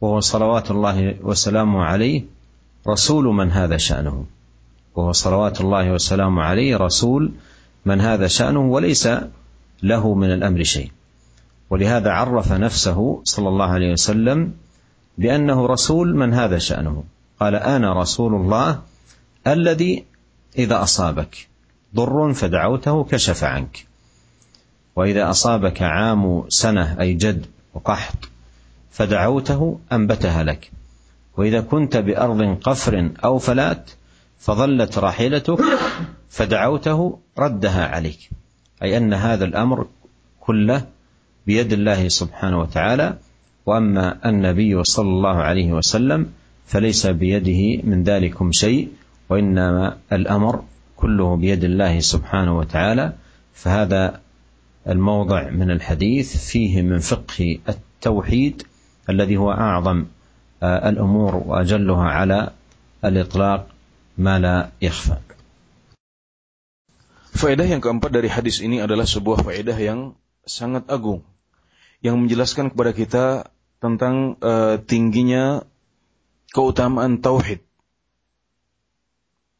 وهو 0.00 0.20
صلوات 0.20 0.70
الله 0.70 1.16
وسلامه 1.22 1.82
عليه 1.82 2.24
رسول 2.88 3.24
من 3.24 3.50
هذا 3.50 3.76
شأنه. 3.76 4.26
وهو 4.94 5.12
صلوات 5.12 5.60
الله 5.60 5.92
وسلامه 5.92 6.42
عليه 6.42 6.76
رسول 6.76 7.32
من 7.84 8.00
هذا 8.00 8.26
شأنه 8.26 8.60
وليس 8.60 9.08
له 9.82 10.14
من 10.14 10.32
الأمر 10.32 10.62
شيء. 10.62 10.90
ولهذا 11.70 12.10
عرف 12.10 12.52
نفسه 12.52 13.20
صلى 13.24 13.48
الله 13.48 13.66
عليه 13.66 13.92
وسلم 13.92 14.54
بأنه 15.18 15.66
رسول 15.66 16.16
من 16.16 16.34
هذا 16.34 16.58
شأنه. 16.58 17.04
قال 17.40 17.54
أنا 17.54 18.00
رسول 18.00 18.34
الله 18.34 18.82
الذي 19.46 20.04
إذا 20.58 20.82
أصابك. 20.82 21.51
ضر 21.94 22.32
فدعوته 22.32 23.04
كشف 23.04 23.44
عنك. 23.44 23.86
وإذا 24.96 25.30
أصابك 25.30 25.82
عام 25.82 26.44
سنة 26.48 27.00
أي 27.00 27.14
جد 27.14 27.46
وقحط 27.74 28.28
فدعوته 28.90 29.78
أنبتها 29.92 30.42
لك. 30.42 30.70
وإذا 31.36 31.60
كنت 31.60 31.96
بأرض 31.96 32.58
قفر 32.62 33.10
أو 33.24 33.38
فلات 33.38 33.90
فظلت 34.38 34.98
راحلتك 34.98 35.58
فدعوته 36.30 37.18
ردها 37.38 37.86
عليك. 37.86 38.30
أي 38.82 38.96
أن 38.96 39.14
هذا 39.14 39.44
الأمر 39.44 39.86
كله 40.40 40.86
بيد 41.46 41.72
الله 41.72 42.08
سبحانه 42.08 42.60
وتعالى. 42.60 43.18
وأما 43.66 44.28
النبي 44.28 44.84
صلى 44.84 45.08
الله 45.08 45.36
عليه 45.36 45.72
وسلم 45.72 46.32
فليس 46.66 47.06
بيده 47.06 47.82
من 47.84 48.02
ذلكم 48.02 48.52
شيء 48.52 48.88
وإنما 49.28 49.96
الأمر 50.12 50.64
كله 51.02 51.36
بيد 51.36 51.64
الله 51.64 52.00
سبحانه 52.00 52.58
وتعالى 52.58 53.12
فهذا 53.52 54.20
الموضع 54.86 55.50
من 55.50 55.70
الحديث 55.70 56.36
فيه 56.36 56.82
من 56.82 56.98
فقه 56.98 57.58
التوحيد 57.68 58.62
الذي 59.10 59.36
هو 59.36 59.50
اعظم 59.50 60.06
الأمور 60.62 61.32
واجلها 61.36 62.06
على 62.06 62.50
الاطلاق 63.04 63.66
ما 64.18 64.38
لا 64.38 64.70
يخفى. 64.82 65.18
Faedah 67.32 67.64
yang 67.66 67.82
keempat 67.82 68.12
dari 68.12 68.28
hadis 68.30 68.62
ini 68.62 68.78
adalah 68.78 69.08
sebuah 69.08 69.42
faedah 69.42 69.74
yang 69.74 70.14
sangat 70.46 70.86
agung 70.86 71.26
yang 72.04 72.20
menjelaskan 72.20 72.70
kepada 72.70 72.92
kita 72.94 73.24
tentang 73.82 74.38
uh, 74.42 74.78
tingginya 74.78 75.66
keutamaan 76.54 77.18
tauhid. 77.18 77.64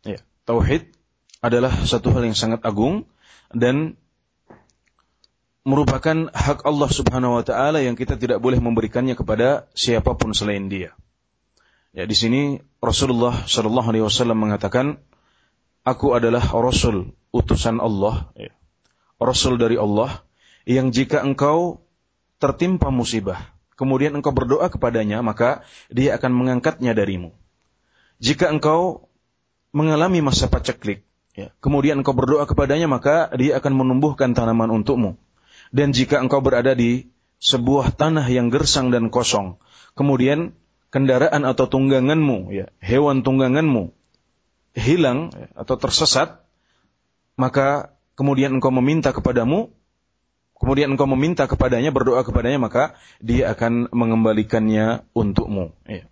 Ya, 0.07 0.21
tauhid 0.47 0.93
adalah 1.43 1.75
satu 1.85 2.15
hal 2.15 2.23
yang 2.23 2.39
sangat 2.39 2.63
agung 2.63 3.05
dan 3.51 3.99
merupakan 5.67 6.31
hak 6.31 6.63
Allah 6.63 6.91
Subhanahu 6.91 7.39
wa 7.39 7.45
taala 7.45 7.83
yang 7.83 7.99
kita 7.99 8.15
tidak 8.15 8.39
boleh 8.39 8.63
memberikannya 8.63 9.19
kepada 9.19 9.67
siapa 9.75 10.15
pun 10.15 10.35
selain 10.35 10.71
Dia. 10.71 10.95
Ya, 11.93 12.09
di 12.09 12.17
sini 12.17 12.63
Rasulullah 12.81 13.45
Shallallahu 13.45 13.89
alaihi 13.93 14.07
wasallam 14.07 14.39
mengatakan, 14.39 15.03
"Aku 15.85 16.17
adalah 16.17 16.41
rasul 16.41 17.13
utusan 17.35 17.83
Allah, 17.83 18.33
ya. 18.39 18.55
Rasul 19.21 19.59
dari 19.59 19.79
Allah 19.79 20.25
yang 20.67 20.91
jika 20.91 21.23
engkau 21.23 21.83
tertimpa 22.43 22.91
musibah, 22.91 23.39
kemudian 23.79 24.15
engkau 24.19 24.35
berdoa 24.35 24.67
kepadanya, 24.67 25.23
maka 25.23 25.63
dia 25.91 26.19
akan 26.19 26.33
mengangkatnya 26.35 26.91
darimu. 26.91 27.31
Jika 28.19 28.51
engkau 28.51 29.11
mengalami 29.71 30.23
masa 30.23 30.51
paceklik, 30.51 31.07
ya, 31.37 31.51
kemudian 31.61 32.01
engkau 32.01 32.15
berdoa 32.17 32.45
kepadanya, 32.45 32.89
maka 32.89 33.33
dia 33.37 33.59
akan 33.59 33.73
menumbuhkan 33.73 34.33
tanaman 34.37 34.71
untukmu. 34.71 35.17
Dan 35.73 35.97
jika 35.97 36.21
engkau 36.21 36.45
berada 36.45 36.77
di 36.77 37.09
sebuah 37.41 37.97
tanah 37.97 38.29
yang 38.29 38.53
gersang 38.53 38.93
dan 38.93 39.09
kosong, 39.09 39.57
kemudian 39.97 40.53
kendaraan 40.93 41.49
atau 41.49 41.67
tungganganmu, 41.67 42.53
ya, 42.53 42.67
hewan 42.85 43.25
tungganganmu 43.25 43.91
hilang 44.77 45.33
ya, 45.33 45.49
atau 45.57 45.81
tersesat, 45.81 46.45
maka 47.41 47.97
kemudian 48.15 48.53
engkau 48.53 48.69
meminta 48.69 49.17
kepadamu, 49.17 49.73
kemudian 50.61 50.93
engkau 50.93 51.09
meminta 51.09 51.49
kepadanya, 51.49 51.91
berdoa 51.91 52.21
kepadanya, 52.23 52.61
maka 52.61 52.93
dia 53.25 53.51
akan 53.57 53.89
mengembalikannya 53.91 55.09
untukmu. 55.17 55.73
Ya. 55.89 56.12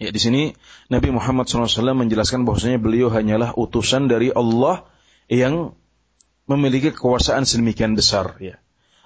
Ya, 0.00 0.08
di 0.08 0.16
sini 0.16 0.56
Nabi 0.88 1.12
Muhammad 1.12 1.44
SAW 1.44 1.92
menjelaskan 1.92 2.48
bahwasanya 2.48 2.80
beliau 2.80 3.12
hanyalah 3.12 3.52
utusan 3.52 4.08
dari 4.08 4.32
Allah 4.32 4.88
yang 5.28 5.76
memiliki 6.48 6.96
kekuasaan 6.96 7.44
sedemikian 7.44 7.92
besar. 7.92 8.32
Ya. 8.40 8.56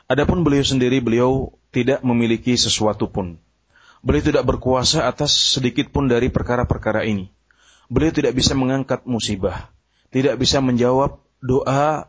Adapun 0.06 0.46
beliau 0.46 0.62
sendiri, 0.62 1.02
beliau 1.02 1.58
tidak 1.74 2.06
memiliki 2.06 2.54
sesuatu 2.54 3.10
pun. 3.10 3.42
Beliau 4.06 4.22
tidak 4.22 4.46
berkuasa 4.46 5.10
atas 5.10 5.34
sedikit 5.58 5.90
pun 5.90 6.06
dari 6.06 6.30
perkara-perkara 6.30 7.02
ini. 7.02 7.26
Beliau 7.90 8.14
tidak 8.14 8.38
bisa 8.38 8.54
mengangkat 8.54 9.02
musibah, 9.02 9.74
tidak 10.14 10.38
bisa 10.38 10.62
menjawab 10.62 11.18
doa 11.42 12.06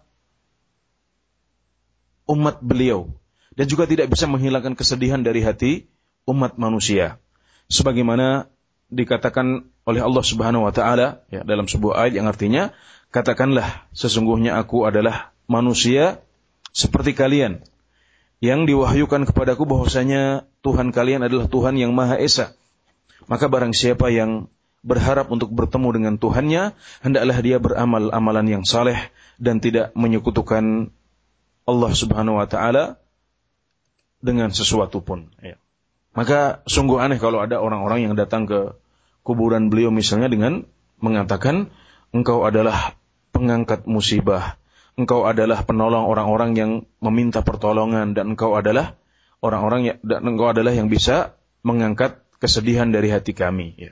umat 2.29 2.61
beliau 2.61 3.09
dan 3.57 3.65
juga 3.65 3.89
tidak 3.89 4.13
bisa 4.13 4.29
menghilangkan 4.29 4.77
kesedihan 4.77 5.25
dari 5.25 5.41
hati 5.41 5.89
umat 6.29 6.55
manusia. 6.61 7.17
Sebagaimana 7.65 8.51
dikatakan 8.95 9.67
oleh 9.83 10.01
Allah 10.01 10.23
Subhanahu 10.23 10.63
wa 10.63 10.71
taala 10.71 11.27
ya 11.27 11.43
dalam 11.43 11.67
sebuah 11.67 12.07
ayat 12.07 12.13
yang 12.15 12.27
artinya 12.31 12.71
katakanlah 13.11 13.85
sesungguhnya 13.91 14.55
aku 14.55 14.87
adalah 14.87 15.35
manusia 15.51 16.23
seperti 16.71 17.11
kalian 17.11 17.63
yang 18.43 18.67
diwahyukan 18.67 19.27
kepadaku 19.31 19.63
bahwasanya 19.63 20.47
Tuhan 20.63 20.91
kalian 20.91 21.23
adalah 21.25 21.47
Tuhan 21.47 21.79
yang 21.79 21.95
Maha 21.95 22.19
Esa. 22.19 22.53
Maka 23.25 23.47
barang 23.47 23.71
siapa 23.71 24.11
yang 24.11 24.51
berharap 24.85 25.33
untuk 25.33 25.49
bertemu 25.49 25.89
dengan 25.97 26.13
Tuhannya, 26.21 26.77
hendaklah 27.01 27.37
dia 27.41 27.57
beramal 27.57 28.13
amalan 28.13 28.59
yang 28.59 28.63
saleh 28.67 29.09
dan 29.41 29.57
tidak 29.57 29.95
menyekutukan 29.97 30.93
Allah 31.65 31.91
Subhanahu 31.95 32.37
wa 32.37 32.45
taala 32.45 33.01
dengan 34.21 34.53
sesuatu 34.53 35.01
pun 35.01 35.33
ya. 35.41 35.57
Maka 36.15 36.63
sungguh 36.69 37.01
aneh 37.01 37.19
kalau 37.19 37.43
ada 37.43 37.59
orang-orang 37.59 38.07
yang 38.07 38.13
datang 38.15 38.47
ke 38.47 38.77
kuburan 39.25 39.73
beliau 39.73 39.89
misalnya 39.89 40.29
dengan 40.29 40.69
mengatakan 41.01 41.73
engkau 42.13 42.45
adalah 42.45 42.93
pengangkat 43.33 43.89
musibah, 43.89 44.61
engkau 44.95 45.25
adalah 45.25 45.65
penolong 45.65 46.05
orang-orang 46.05 46.51
yang 46.53 46.71
meminta 47.01 47.41
pertolongan 47.41 48.13
dan 48.13 48.37
engkau 48.37 48.53
adalah 48.53 48.95
orang-orang 49.41 49.81
yang 49.91 49.97
dan 50.05 50.21
engkau 50.23 50.53
adalah 50.53 50.71
yang 50.71 50.87
bisa 50.87 51.35
mengangkat 51.65 52.21
kesedihan 52.37 52.93
dari 52.93 53.09
hati 53.09 53.33
kami 53.33 53.73
ya. 53.75 53.91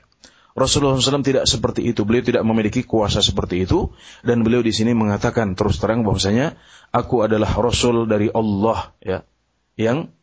Rasulullah 0.54 0.94
SAW 0.94 1.26
tidak 1.26 1.50
seperti 1.50 1.82
itu. 1.82 2.06
Beliau 2.06 2.22
tidak 2.22 2.46
memiliki 2.46 2.86
kuasa 2.86 3.18
seperti 3.18 3.66
itu. 3.66 3.90
Dan 4.22 4.46
beliau 4.46 4.62
di 4.62 4.70
sini 4.70 4.94
mengatakan 4.94 5.58
terus 5.58 5.82
terang 5.82 6.06
bahwasanya 6.06 6.54
aku 6.94 7.26
adalah 7.26 7.50
Rasul 7.58 8.06
dari 8.06 8.30
Allah 8.30 8.94
ya, 9.02 9.26
yang 9.74 10.14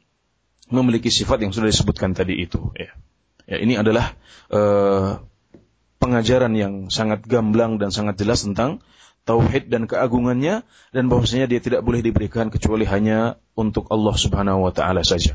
memiliki 0.72 1.12
sifat 1.12 1.44
yang 1.44 1.52
sudah 1.52 1.68
disebutkan 1.68 2.16
tadi 2.16 2.40
itu. 2.48 2.72
Ya, 2.80 2.96
ya 3.47 3.57
ini 3.63 3.79
adalah 3.79 4.15
uh, 4.53 5.23
pengajaran 6.03 6.53
yang 6.55 6.75
sangat 6.93 7.25
gamblang 7.25 7.81
dan 7.81 7.91
sangat 7.91 8.21
jelas 8.21 8.43
tentang 8.45 8.83
tauhid 9.27 9.73
dan 9.73 9.91
keagungannya 9.91 10.63
dan 10.95 11.05
bahwasanya 11.11 11.51
dia 11.51 11.59
tidak 11.59 11.83
boleh 11.83 12.03
diberikan 12.05 12.51
kecuali 12.51 12.87
hanya 12.87 13.39
untuk 13.59 13.91
Allah 13.91 14.15
Subhanahu 14.15 14.67
wa 14.67 14.73
taala 14.75 15.03
saja. 15.03 15.35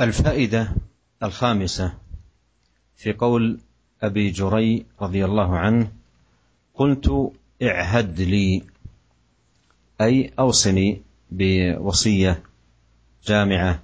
Al-faidah 0.00 0.72
al-khamisah 1.20 2.00
في 3.00 3.12
قول 3.12 3.58
أبي 4.02 4.30
جري 4.30 4.86
رضي 5.00 5.24
الله 5.24 5.58
عنه 5.58 5.92
قلت 6.74 7.32
اعهد 7.62 8.20
لي 8.20 8.62
أي 10.00 10.32
أوصني 10.38 11.02
بوصية 11.30 12.42
جامعة 13.24 13.82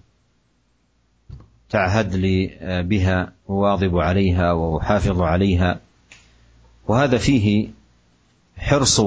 تعهد 1.72 2.16
لي 2.16 2.58
بها 2.84 3.34
وواظب 3.48 3.98
عليها 3.98 4.52
وأحافظ 4.52 5.22
عليها. 5.22 5.80
وهذا 6.88 7.18
فيه 7.18 7.70
حرص 8.58 9.02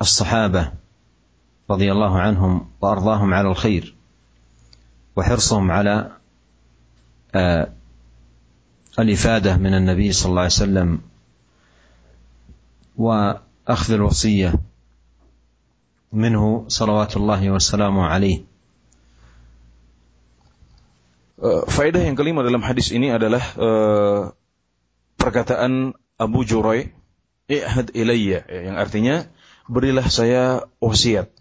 الصحابة 0.00 0.72
رضي 1.70 1.92
الله 1.92 2.20
عنهم 2.20 2.66
وأرضاهم 2.80 3.34
على 3.34 3.48
الخير 3.48 3.94
وحرصهم 5.16 5.70
على 5.70 6.10
الإفادة 8.98 9.56
من 9.56 9.74
النبي 9.74 10.12
صلى 10.12 10.30
الله 10.30 10.40
عليه 10.40 10.52
وسلم 10.52 11.00
وأخذ 12.96 13.92
الوصية 13.92 14.54
منه 16.12 16.64
صلوات 16.68 17.16
الله 17.16 17.50
وسلامه 17.50 18.04
عليه. 18.06 18.51
Faedah 21.42 22.06
yang 22.06 22.14
kelima 22.14 22.46
dalam 22.46 22.62
hadis 22.62 22.94
ini 22.94 23.10
adalah 23.10 23.42
uh, 23.58 24.30
perkataan 25.18 25.90
Abu 26.14 26.46
Jurai, 26.46 26.94
"I'had 27.50 27.90
ilayya," 27.98 28.46
ya, 28.46 28.60
yang 28.70 28.76
artinya 28.78 29.26
berilah 29.66 30.06
saya 30.06 30.70
wasiat. 30.78 31.34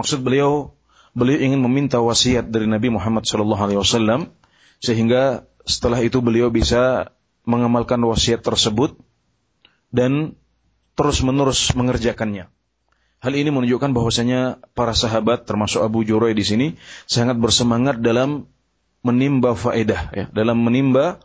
Maksud 0.00 0.24
beliau, 0.24 0.72
beliau 1.12 1.36
ingin 1.36 1.60
meminta 1.60 2.00
wasiat 2.00 2.48
dari 2.48 2.64
Nabi 2.64 2.88
Muhammad 2.88 3.28
sallallahu 3.28 3.60
alaihi 3.60 3.80
wasallam 3.80 4.32
sehingga 4.80 5.44
setelah 5.68 6.00
itu 6.00 6.24
beliau 6.24 6.48
bisa 6.48 7.12
mengamalkan 7.44 8.00
wasiat 8.08 8.40
tersebut 8.40 8.96
dan 9.92 10.32
terus-menerus 10.96 11.76
mengerjakannya. 11.76 12.48
Hal 13.20 13.32
ini 13.32 13.52
menunjukkan 13.52 13.92
bahwasanya 13.92 14.64
para 14.72 14.96
sahabat 14.96 15.44
termasuk 15.44 15.84
Abu 15.84 16.04
Jurai 16.08 16.32
di 16.32 16.44
sini 16.44 16.66
sangat 17.04 17.36
bersemangat 17.36 18.00
dalam 18.00 18.48
menimba 19.05 19.57
faedah 19.57 20.01
ya, 20.13 20.25
dalam 20.29 20.61
menimba 20.61 21.19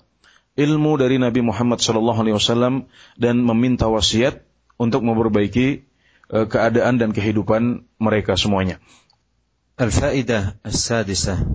ilmu 0.57 0.97
dari 0.97 1.21
Nabi 1.21 1.45
Muhammad 1.45 1.85
SAW 1.85 2.89
dan 3.21 3.35
meminta 3.45 3.87
wasiat 3.93 4.41
untuk 4.81 5.05
memperbaiki 5.05 5.85
uh, 6.33 6.49
keadaan 6.49 6.97
dan 6.97 7.13
kehidupan 7.13 7.85
mereka 8.01 8.35
semuanya. 8.41 8.81
الفائدة 9.77 10.57
السادسة 10.67 11.47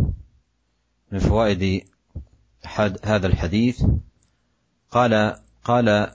من 1.12 1.20
فوائد 1.20 1.90
هذا 3.02 3.28
الحديث 3.28 3.82
قال 4.92 5.42
قال 5.64 6.14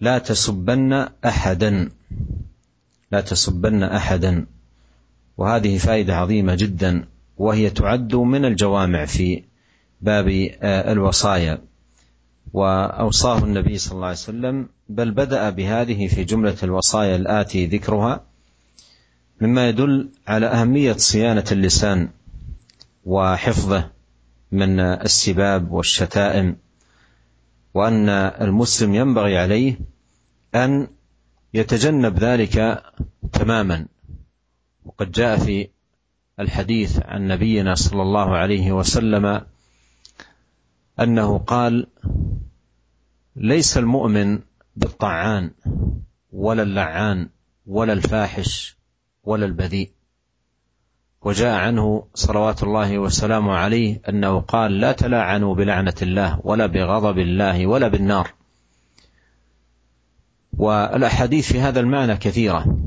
لا 0.00 0.18
تسبن 0.18 0.92
أحدا 1.24 1.90
لا 3.12 3.20
تسبن 3.20 3.82
أحدا 3.82 4.46
وهذه 5.36 5.78
فائدة 5.78 6.16
عظيمة 6.16 6.54
جدا 6.54 7.08
وهي 7.37 7.69
تعد 7.69 8.15
من 8.15 8.45
الجوامع 8.45 9.05
في 9.05 9.43
باب 10.01 10.27
الوصايا. 10.63 11.61
وأوصاه 12.53 13.43
النبي 13.43 13.77
صلى 13.77 13.91
الله 13.95 14.05
عليه 14.05 14.17
وسلم 14.17 14.69
بل 14.89 15.11
بدأ 15.11 15.49
بهذه 15.49 16.07
في 16.07 16.23
جملة 16.23 16.55
الوصايا 16.63 17.15
الآتي 17.15 17.65
ذكرها 17.65 18.23
مما 19.41 19.69
يدل 19.69 20.09
على 20.27 20.45
أهمية 20.45 20.93
صيانة 20.93 21.43
اللسان 21.51 22.09
وحفظه 23.05 23.89
من 24.51 24.79
السباب 24.79 25.71
والشتائم 25.71 26.55
وأن 27.73 28.09
المسلم 28.09 28.95
ينبغي 28.95 29.37
عليه 29.37 29.79
أن 30.55 30.87
يتجنب 31.53 32.19
ذلك 32.19 32.83
تماما. 33.33 33.85
وقد 34.85 35.11
جاء 35.11 35.37
في 35.37 35.67
الحديث 36.39 36.99
عن 37.05 37.27
نبينا 37.27 37.75
صلى 37.75 38.01
الله 38.01 38.37
عليه 38.37 38.71
وسلم 38.71 39.41
أنه 40.99 41.37
قال 41.37 41.87
ليس 43.35 43.77
المؤمن 43.77 44.39
بالطعان 44.75 45.51
ولا 46.31 46.63
اللعان 46.63 47.29
ولا 47.67 47.93
الفاحش 47.93 48.77
ولا 49.23 49.45
البذيء. 49.45 49.91
وجاء 51.21 51.59
عنه 51.59 52.07
صلوات 52.13 52.63
الله 52.63 52.99
وسلامه 52.99 53.53
عليه 53.53 54.01
أنه 54.09 54.39
قال 54.39 54.79
لا 54.79 54.91
تلاعنوا 54.91 55.55
بلعنة 55.55 55.95
الله 56.01 56.39
ولا 56.43 56.65
بغضب 56.65 57.19
الله 57.19 57.67
ولا 57.67 57.87
بالنار. 57.87 58.33
والأحاديث 60.57 61.51
في 61.51 61.59
هذا 61.59 61.79
المعنى 61.79 62.17
كثيرة. 62.17 62.77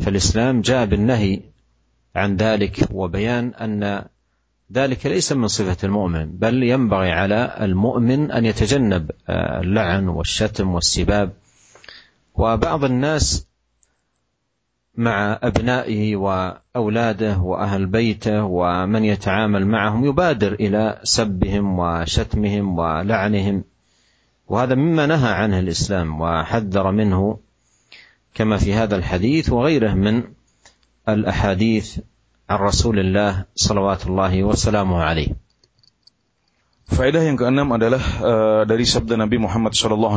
فالإسلام 0.00 0.60
جاء 0.60 0.86
بالنهي 0.86 1.51
عن 2.16 2.36
ذلك 2.36 2.88
وبيان 2.90 3.54
أن 3.54 4.04
ذلك 4.72 5.06
ليس 5.06 5.32
من 5.32 5.48
صفة 5.48 5.76
المؤمن 5.84 6.32
بل 6.38 6.62
ينبغي 6.62 7.12
على 7.12 7.56
المؤمن 7.60 8.30
أن 8.30 8.44
يتجنب 8.44 9.10
اللعن 9.30 10.08
والشتم 10.08 10.74
والسباب. 10.74 11.32
وبعض 12.34 12.84
الناس 12.84 13.46
مع 14.96 15.38
أبنائه 15.42 16.16
وأولاده 16.16 17.38
وأهل 17.38 17.86
بيته 17.86 18.44
ومن 18.44 19.04
يتعامل 19.04 19.66
معهم 19.66 20.04
يبادر 20.04 20.52
إلى 20.52 21.00
سبهم 21.02 21.78
وشتمهم 21.78 22.78
ولعنهم. 22.78 23.64
وهذا 24.48 24.74
مما 24.74 25.06
نهى 25.06 25.32
عنه 25.32 25.58
الإسلام 25.58 26.20
وحذر 26.20 26.90
منه 26.90 27.38
كما 28.34 28.56
في 28.56 28.74
هذا 28.74 28.96
الحديث 28.96 29.52
وغيره 29.52 29.94
من 29.94 30.22
الاحاديث 31.07 31.87
عن 32.49 32.57
رسول 32.59 32.99
الله 32.99 33.45
صلوات 33.55 34.01
الله 34.07 34.33
وسلامه 34.43 34.97
عليه 35.03 35.31
Faedah 36.87 37.19
yang 37.19 37.35
keenam 37.35 37.67
adalah 37.75 37.99
uh, 37.99 38.61
dari 38.63 38.87
sabda 38.87 39.19
Nabi 39.19 39.43
Muhammad 39.43 39.75
SAW 39.75 40.07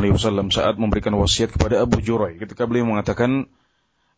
saat 0.55 0.79
memberikan 0.79 1.11
wasiat 1.19 1.51
kepada 1.51 1.83
Abu 1.83 1.99
Jurai 1.99 2.39
ketika 2.39 2.63
beliau 2.63 2.87
mengatakan 2.87 3.51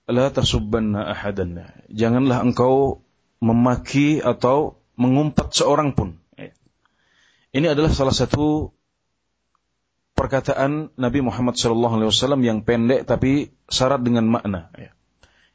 la 0.05 0.29
tasubbanna 0.29 1.01
ahadan 1.09 1.65
janganlah 1.89 2.45
engkau 2.45 3.01
memaki 3.41 4.21
atau 4.21 4.77
mengumpat 5.01 5.49
seorang 5.49 5.97
pun 5.97 6.21
ini 7.53 7.69
adalah 7.69 7.93
salah 7.93 8.17
satu 8.17 8.73
perkataan 10.17 10.89
Nabi 10.97 11.21
Muhammad 11.21 11.53
SAW 11.53 12.41
yang 12.41 12.65
pendek 12.65 13.05
tapi 13.05 13.53
syarat 13.69 14.01
dengan 14.01 14.25
makna. 14.25 14.73
Ya. 14.73 14.97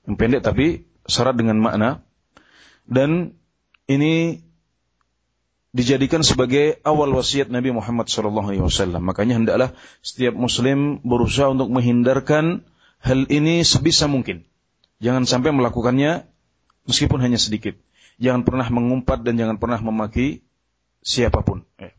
Yang 0.06 0.14
pendek 0.14 0.42
tapi 0.46 0.86
syarat 1.07 1.35
dengan 1.35 1.59
makna. 1.59 2.03
Dan 2.83 3.35
ini 3.87 4.43
dijadikan 5.73 6.21
sebagai 6.21 6.79
awal 6.85 7.09
wasiat 7.11 7.49
Nabi 7.49 7.73
Muhammad 7.73 8.07
SAW. 8.07 9.01
Makanya 9.01 9.41
hendaklah 9.41 9.69
setiap 10.05 10.37
Muslim 10.37 11.01
berusaha 11.01 11.49
untuk 11.49 11.73
menghindarkan 11.73 12.63
hal 13.01 13.19
ini 13.27 13.65
sebisa 13.65 14.05
mungkin. 14.05 14.45
Jangan 15.03 15.27
sampai 15.27 15.51
melakukannya 15.51 16.23
meskipun 16.87 17.19
hanya 17.19 17.41
sedikit. 17.41 17.75
Jangan 18.21 18.45
pernah 18.45 18.69
mengumpat 18.69 19.25
dan 19.25 19.35
jangan 19.35 19.57
pernah 19.57 19.81
memaki 19.81 20.45
siapa 21.03 21.43
pun. 21.43 21.65
Ya. 21.75 21.91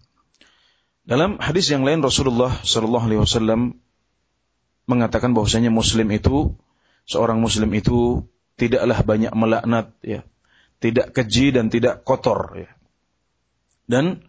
Dalam 1.04 1.36
hadis 1.36 1.68
yang 1.68 1.84
lain 1.84 2.00
Rasulullah 2.00 2.64
Shallallahu 2.64 3.04
Alaihi 3.04 3.20
Wasallam 3.20 3.76
mengatakan 4.88 5.36
bahwasanya 5.36 5.68
Muslim 5.68 6.08
itu 6.16 6.56
seorang 7.04 7.44
Muslim 7.44 7.68
itu 7.76 8.24
tidaklah 8.54 8.98
banyak 9.02 9.32
melaknat, 9.34 9.90
ya, 10.00 10.22
tidak 10.78 11.16
keji 11.16 11.54
dan 11.54 11.72
tidak 11.72 12.04
kotor. 12.06 12.54
Ya. 12.54 12.70
Dan 13.84 14.24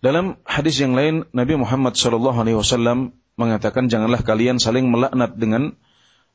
dalam 0.00 0.40
hadis 0.48 0.80
yang 0.80 0.96
lain 0.96 1.28
Nabi 1.36 1.60
Muhammad 1.60 1.96
Shallallahu 1.96 2.40
Alaihi 2.40 2.56
Wasallam 2.56 3.12
mengatakan 3.36 3.88
janganlah 3.88 4.20
kalian 4.24 4.60
saling 4.60 4.88
melaknat 4.88 5.36
dengan 5.36 5.76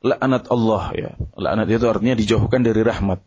laknat 0.02 0.46
Allah 0.50 0.84
ya. 0.94 1.10
Laknat 1.34 1.66
itu 1.70 1.86
artinya 1.86 2.14
dijauhkan 2.14 2.62
dari 2.62 2.82
rahmat. 2.82 3.22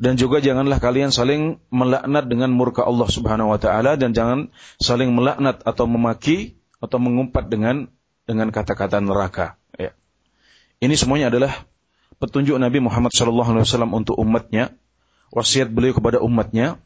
Dan 0.00 0.16
juga 0.16 0.40
janganlah 0.40 0.80
kalian 0.80 1.12
saling 1.12 1.60
melaknat 1.68 2.28
dengan 2.28 2.52
murka 2.52 2.84
Allah 2.84 3.08
Subhanahu 3.08 3.52
wa 3.52 3.60
taala 3.60 3.96
dan 4.00 4.16
jangan 4.16 4.52
saling 4.80 5.12
melaknat 5.12 5.60
atau 5.64 5.84
memaki 5.84 6.56
atau 6.80 6.96
mengumpat 6.96 7.52
dengan 7.52 7.92
dengan 8.24 8.48
kata-kata 8.48 9.00
neraka 9.04 9.60
ya. 9.76 9.92
Ini 10.80 10.96
semuanya 10.96 11.28
adalah 11.28 11.52
petunjuk 12.20 12.60
Nabi 12.60 12.84
Muhammad 12.84 13.10
SAW 13.16 13.64
untuk 13.90 14.20
umatnya, 14.20 14.76
wasiat 15.32 15.72
beliau 15.72 15.96
kepada 15.96 16.20
umatnya 16.20 16.76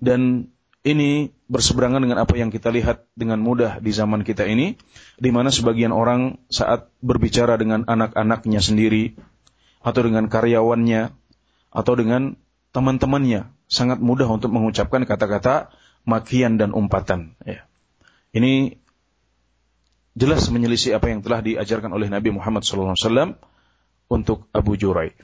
dan 0.00 0.48
ini 0.80 1.28
berseberangan 1.52 2.00
dengan 2.00 2.24
apa 2.24 2.32
yang 2.40 2.48
kita 2.48 2.72
lihat 2.72 3.04
dengan 3.12 3.44
mudah 3.44 3.84
di 3.84 3.92
zaman 3.92 4.24
kita 4.24 4.48
ini, 4.48 4.80
di 5.20 5.28
mana 5.28 5.52
sebagian 5.52 5.92
orang 5.92 6.40
saat 6.48 6.88
berbicara 7.04 7.60
dengan 7.60 7.84
anak-anaknya 7.84 8.64
sendiri, 8.64 9.12
atau 9.84 10.00
dengan 10.00 10.32
karyawannya, 10.32 11.12
atau 11.68 11.92
dengan 11.92 12.40
teman-temannya, 12.72 13.52
sangat 13.68 14.00
mudah 14.00 14.28
untuk 14.32 14.48
mengucapkan 14.48 15.04
kata-kata 15.04 15.68
makian 16.08 16.56
dan 16.56 16.72
umpatan. 16.72 17.36
Ya. 17.44 17.68
Ini 18.32 18.80
jelas 20.16 20.48
menyelisih 20.48 20.96
apa 20.96 21.12
yang 21.12 21.20
telah 21.20 21.44
diajarkan 21.44 21.92
oleh 21.92 22.08
Nabi 22.08 22.32
Muhammad 22.32 22.64
SAW 22.64 23.36
untuk 24.10 24.50
Abu 24.52 24.74
Jurai. 24.76 25.14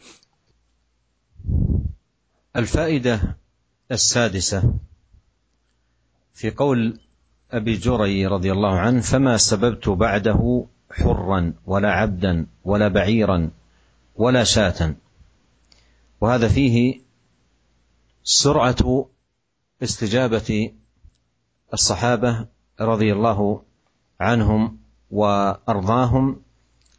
الفائدة 2.56 3.36
السادسة 3.92 4.74
في 6.34 6.50
قول 6.50 7.00
أبي 7.50 7.74
جري 7.76 8.26
رضي 8.26 8.52
الله 8.52 8.78
عنه 8.78 9.00
فما 9.00 9.36
سببت 9.36 9.88
بعده 9.88 10.66
حرا 10.90 11.52
ولا 11.66 11.90
عبدا 11.92 12.46
ولا 12.64 12.88
بعيرا 12.88 13.50
ولا 14.16 14.44
شاة 14.44 14.94
وهذا 16.20 16.48
فيه 16.48 17.00
سرعة 18.22 19.08
استجابة 19.82 20.72
الصحابة 21.72 22.46
رضي 22.80 23.12
الله 23.12 23.62
عنهم 24.20 24.78
وأرضاهم 25.10 26.42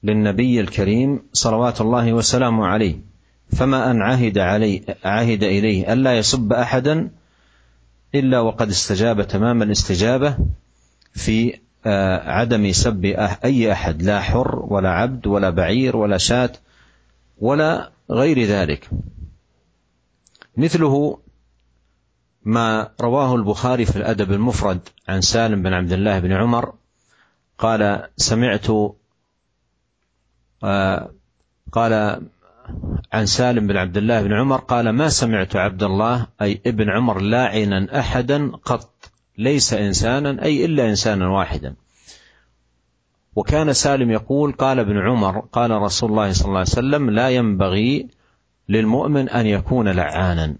للنبي 0.03 0.59
الكريم 0.59 1.19
صلوات 1.33 1.81
الله 1.81 2.13
وسلامه 2.13 2.67
عليه. 2.67 2.99
فما 3.51 3.91
أن 3.91 4.01
عهد 4.01 4.37
عليه 4.37 4.81
عهد 5.03 5.43
إليه 5.43 5.93
الا 5.93 6.17
يسب 6.17 6.53
أحدا 6.53 7.11
إلا 8.15 8.39
وقد 8.39 8.69
استجاب 8.69 9.27
تمام 9.27 9.61
الاستجابة 9.61 10.37
في 11.13 11.59
عدم 12.25 12.71
سب 12.71 13.05
أي 13.45 13.71
أحد 13.71 14.01
لا 14.01 14.21
حر 14.21 14.65
ولا 14.69 14.89
عبد 14.89 15.27
ولا 15.27 15.49
بعير 15.49 15.97
ولا 15.97 16.17
شاة 16.17 16.51
ولا 17.37 17.91
غير 18.11 18.43
ذلك. 18.43 18.89
مثله 20.57 21.19
ما 22.43 22.89
رواه 23.01 23.35
البخاري 23.35 23.85
في 23.85 23.95
الأدب 23.95 24.31
المفرد 24.31 24.79
عن 25.07 25.21
سالم 25.21 25.63
بن 25.63 25.73
عبد 25.73 25.91
الله 25.91 26.19
بن 26.19 26.31
عمر 26.31 26.73
قال 27.57 28.09
سمعت 28.17 28.69
آه، 28.69 28.95
قال 31.71 32.21
عن 33.13 33.25
سالم 33.25 33.67
بن 33.67 33.77
عبد 33.77 33.97
الله 33.97 34.21
بن 34.21 34.33
عمر 34.33 34.57
قال 34.57 34.89
ما 34.89 35.09
سمعت 35.09 35.55
عبد 35.55 35.83
الله 35.83 36.27
أي 36.41 36.61
ابن 36.65 36.89
عمر 36.89 37.21
لاعنا 37.21 37.99
أحدا 37.99 38.51
قط 38.65 39.11
ليس 39.37 39.73
إنسانا 39.73 40.43
أي 40.43 40.65
إلا 40.65 40.89
إنسانا 40.89 41.29
واحدا. 41.29 41.75
وكان 43.35 43.73
سالم 43.73 44.11
يقول 44.11 44.51
قال 44.51 44.79
ابن 44.79 44.97
عمر 44.97 45.39
قال 45.39 45.71
رسول 45.71 46.09
الله 46.09 46.31
صلى 46.31 46.45
الله 46.45 46.59
عليه 46.59 46.69
وسلم 46.69 47.09
لا 47.09 47.29
ينبغي 47.29 48.07
للمؤمن 48.69 49.29
أن 49.29 49.45
يكون 49.45 49.87
لعانا. 49.87 50.55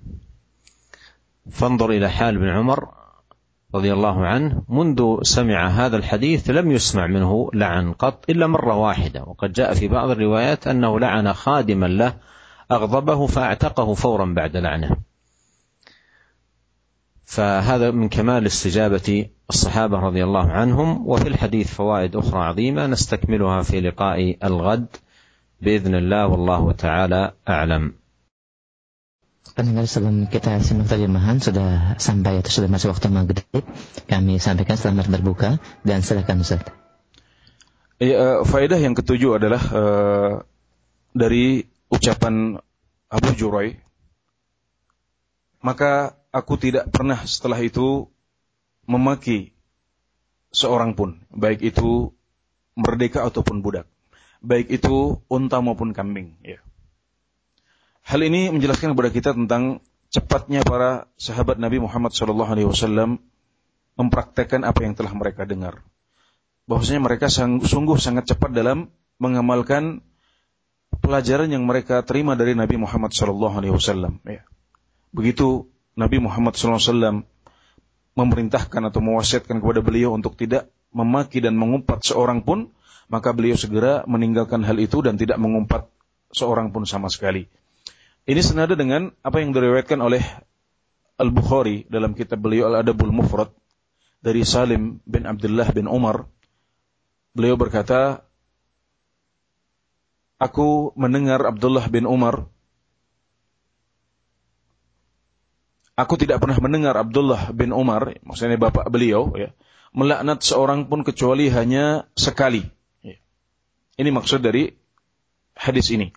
فانظر 1.52 1.90
إلى 1.90 2.10
حال 2.10 2.36
ابن 2.36 2.50
عمر 2.50 2.97
رضي 3.76 3.94
الله 3.94 4.26
عنه 4.26 4.64
منذ 4.70 5.18
سمع 5.22 5.68
هذا 5.68 5.98
الحديث 5.98 6.50
لم 6.50 6.72
يسمع 6.72 7.08
منه 7.08 7.50
لعن 7.54 7.94
قط 7.94 8.30
إلا 8.30 8.48
مرة 8.48 8.76
واحدة. 8.76 9.24
وقد 9.24 9.54
جاء 9.54 9.74
في 9.74 9.88
بعض 9.88 10.10
الروايات 10.10 10.68
أنه 10.68 11.00
لعن 11.00 11.34
خادما 11.34 11.86
له 11.86 12.14
أغضبه 12.72 13.28
فأعتقه 13.28 13.94
فورا 13.94 14.26
بعد 14.26 14.58
لعنه. 14.58 14.96
فهذا 17.26 17.92
من 17.92 18.10
كمال 18.10 18.46
استجابة 18.46 19.26
الصحابة 19.50 20.00
رضي 20.00 20.24
الله 20.24 20.52
عنهم. 20.52 21.08
وفي 21.08 21.28
الحديث 21.28 21.74
فوائد 21.74 22.16
أخرى 22.16 22.40
عظيمة 22.40 22.88
نستكملها 22.88 23.62
في 23.62 23.82
لقاء 23.82 24.38
الغد 24.44 24.88
بإذن 25.62 25.96
الله 25.96 26.28
والله 26.28 26.72
تعالى 26.72 27.32
أعلم. 27.50 27.94
Pendengar 29.58 29.90
sebelum 29.90 30.30
kita 30.30 30.62
simak 30.62 30.86
terjemahan 30.86 31.42
sudah 31.42 31.98
sampai 31.98 32.46
atau 32.46 32.54
sudah 32.54 32.70
masuk 32.70 32.94
waktu 32.94 33.10
maghrib. 33.10 33.66
Kami 34.06 34.38
sampaikan 34.38 34.78
selamat 34.78 35.10
berbuka 35.10 35.58
dan 35.82 36.06
silakan 36.06 36.46
Ustaz. 36.46 36.62
Ya, 37.98 38.46
faedah 38.46 38.78
yang 38.78 38.94
ketujuh 38.94 39.42
adalah 39.42 39.64
uh, 39.74 40.34
dari 41.18 41.66
ucapan 41.90 42.62
Abu 43.10 43.34
Jurai. 43.34 43.82
Maka 45.66 46.14
aku 46.30 46.62
tidak 46.62 46.94
pernah 46.94 47.18
setelah 47.26 47.58
itu 47.58 48.14
memaki 48.86 49.58
seorang 50.54 50.94
pun, 50.94 51.26
baik 51.34 51.66
itu 51.66 52.14
merdeka 52.78 53.26
ataupun 53.26 53.66
budak, 53.66 53.90
baik 54.46 54.70
itu 54.70 55.18
unta 55.26 55.58
maupun 55.66 55.98
kambing. 55.98 56.38
Ya. 56.46 56.62
Hal 58.08 58.24
ini 58.24 58.48
menjelaskan 58.56 58.96
kepada 58.96 59.12
kita 59.12 59.30
tentang 59.36 59.84
cepatnya 60.08 60.64
para 60.64 61.12
sahabat 61.20 61.60
Nabi 61.60 61.84
Muhammad 61.84 62.16
SAW 62.16 63.20
mempraktekkan 64.00 64.64
apa 64.64 64.80
yang 64.88 64.96
telah 64.96 65.12
mereka 65.12 65.44
dengar. 65.44 65.84
Bahwasanya 66.72 67.04
mereka 67.04 67.28
sungguh 67.28 68.00
sangat 68.00 68.32
cepat 68.32 68.56
dalam 68.56 68.88
mengamalkan 69.20 70.00
pelajaran 71.04 71.52
yang 71.52 71.68
mereka 71.68 72.00
terima 72.08 72.40
dari 72.40 72.56
Nabi 72.56 72.80
Muhammad 72.80 73.12
SAW. 73.12 74.24
Ya. 74.24 74.48
Begitu 75.12 75.68
Nabi 76.00 76.24
Muhammad 76.24 76.56
SAW 76.56 77.28
memerintahkan 78.16 78.88
atau 78.88 79.04
mewasiatkan 79.04 79.60
kepada 79.60 79.84
beliau 79.84 80.16
untuk 80.16 80.40
tidak 80.40 80.72
memaki 80.96 81.44
dan 81.44 81.60
mengumpat 81.60 82.08
seorang 82.08 82.40
pun, 82.40 82.72
maka 83.12 83.36
beliau 83.36 83.60
segera 83.60 84.08
meninggalkan 84.08 84.64
hal 84.64 84.80
itu 84.80 85.04
dan 85.04 85.20
tidak 85.20 85.36
mengumpat 85.44 85.92
seorang 86.32 86.72
pun 86.72 86.88
sama 86.88 87.12
sekali. 87.12 87.52
Ini 88.28 88.42
senada 88.44 88.76
dengan 88.76 89.16
apa 89.24 89.40
yang 89.40 89.56
diriwayatkan 89.56 90.04
oleh 90.04 90.20
Al-Bukhari 91.16 91.88
dalam 91.88 92.12
kitab 92.12 92.44
beliau 92.44 92.68
Al-Adabul 92.68 93.16
Mufrad 93.16 93.56
dari 94.20 94.44
Salim 94.44 95.00
bin 95.08 95.24
Abdullah 95.24 95.72
bin 95.72 95.88
Umar. 95.88 96.28
Beliau 97.32 97.56
berkata, 97.56 98.28
Aku 100.38 100.94
mendengar 100.94 101.42
Abdullah 101.42 101.88
bin 101.90 102.06
Umar 102.06 102.52
Aku 105.98 106.14
tidak 106.14 106.38
pernah 106.38 106.62
mendengar 106.62 106.94
Abdullah 106.94 107.50
bin 107.50 107.74
Umar, 107.74 108.22
maksudnya 108.22 108.62
bapak 108.62 108.86
beliau, 108.94 109.34
ya, 109.34 109.50
melaknat 109.98 110.46
seorang 110.46 110.86
pun 110.86 111.02
kecuali 111.02 111.50
hanya 111.50 112.06
sekali. 112.14 112.62
Ya. 113.02 113.18
Ini 113.98 114.14
maksud 114.14 114.46
dari 114.46 114.78
hadis 115.58 115.90
ini. 115.90 116.14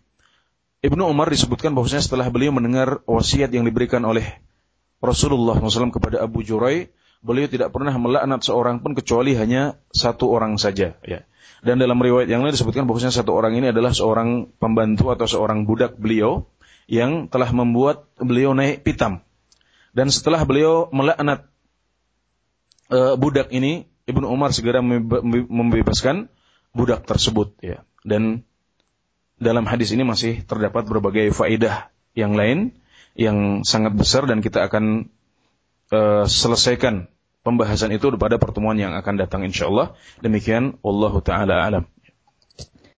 Ibnu 0.80 1.12
Umar 1.12 1.28
disebutkan 1.28 1.76
bahwasanya 1.76 2.08
setelah 2.08 2.32
beliau 2.32 2.56
mendengar 2.56 3.04
wasiat 3.04 3.52
yang 3.52 3.68
diberikan 3.68 4.00
oleh 4.08 4.24
Rasulullah 5.04 5.60
SAW 5.60 5.92
kepada 5.92 6.24
Abu 6.24 6.40
Jurai, 6.40 6.88
beliau 7.20 7.52
tidak 7.52 7.68
pernah 7.68 7.92
melaknat 8.00 8.40
seorang 8.40 8.80
pun 8.80 8.96
kecuali 8.96 9.36
hanya 9.36 9.76
satu 9.92 10.32
orang 10.32 10.56
saja. 10.56 10.96
Ya. 11.04 11.28
Dan 11.60 11.76
dalam 11.76 12.00
riwayat 12.00 12.32
yang 12.32 12.40
lain 12.40 12.56
disebutkan 12.56 12.88
bahwasanya 12.88 13.12
satu 13.12 13.36
orang 13.36 13.60
ini 13.60 13.76
adalah 13.76 13.92
seorang 13.92 14.48
pembantu 14.56 15.12
atau 15.12 15.28
seorang 15.28 15.68
budak 15.68 16.00
beliau 16.00 16.48
yang 16.88 17.28
telah 17.28 17.52
membuat 17.52 18.08
beliau 18.16 18.56
naik 18.56 18.80
pitam. 18.80 19.20
Dan 19.92 20.08
setelah 20.08 20.48
beliau 20.48 20.88
melaknat 20.96 21.44
uh, 22.88 23.20
budak 23.20 23.52
ini, 23.52 23.84
Ibnu 24.08 24.24
Umar 24.24 24.56
segera 24.56 24.80
membebaskan 24.80 26.32
budak 26.72 27.04
tersebut. 27.04 27.52
Ya. 27.60 27.84
Dan 28.00 28.48
dalam 29.40 29.64
hadis 29.64 29.90
ini 29.96 30.04
masih 30.04 30.44
terdapat 30.44 30.84
berbagai 30.84 31.32
faedah 31.32 31.88
yang 32.12 32.36
lain 32.36 32.76
yang 33.16 33.66
sangat 33.66 33.96
besar 33.96 34.28
dan 34.28 34.44
kita 34.44 34.68
akan 34.68 35.08
uh, 35.90 36.24
selesaikan 36.28 37.08
pembahasan 37.40 37.90
itu 37.96 38.12
pada 38.20 38.36
pertemuan 38.36 38.76
yang 38.76 38.92
akan 38.92 39.16
datang 39.16 39.42
insyaallah. 39.48 39.96
Demikian 40.20 40.76
wallahu 40.84 41.24
taala 41.24 41.64
alam. 41.64 41.84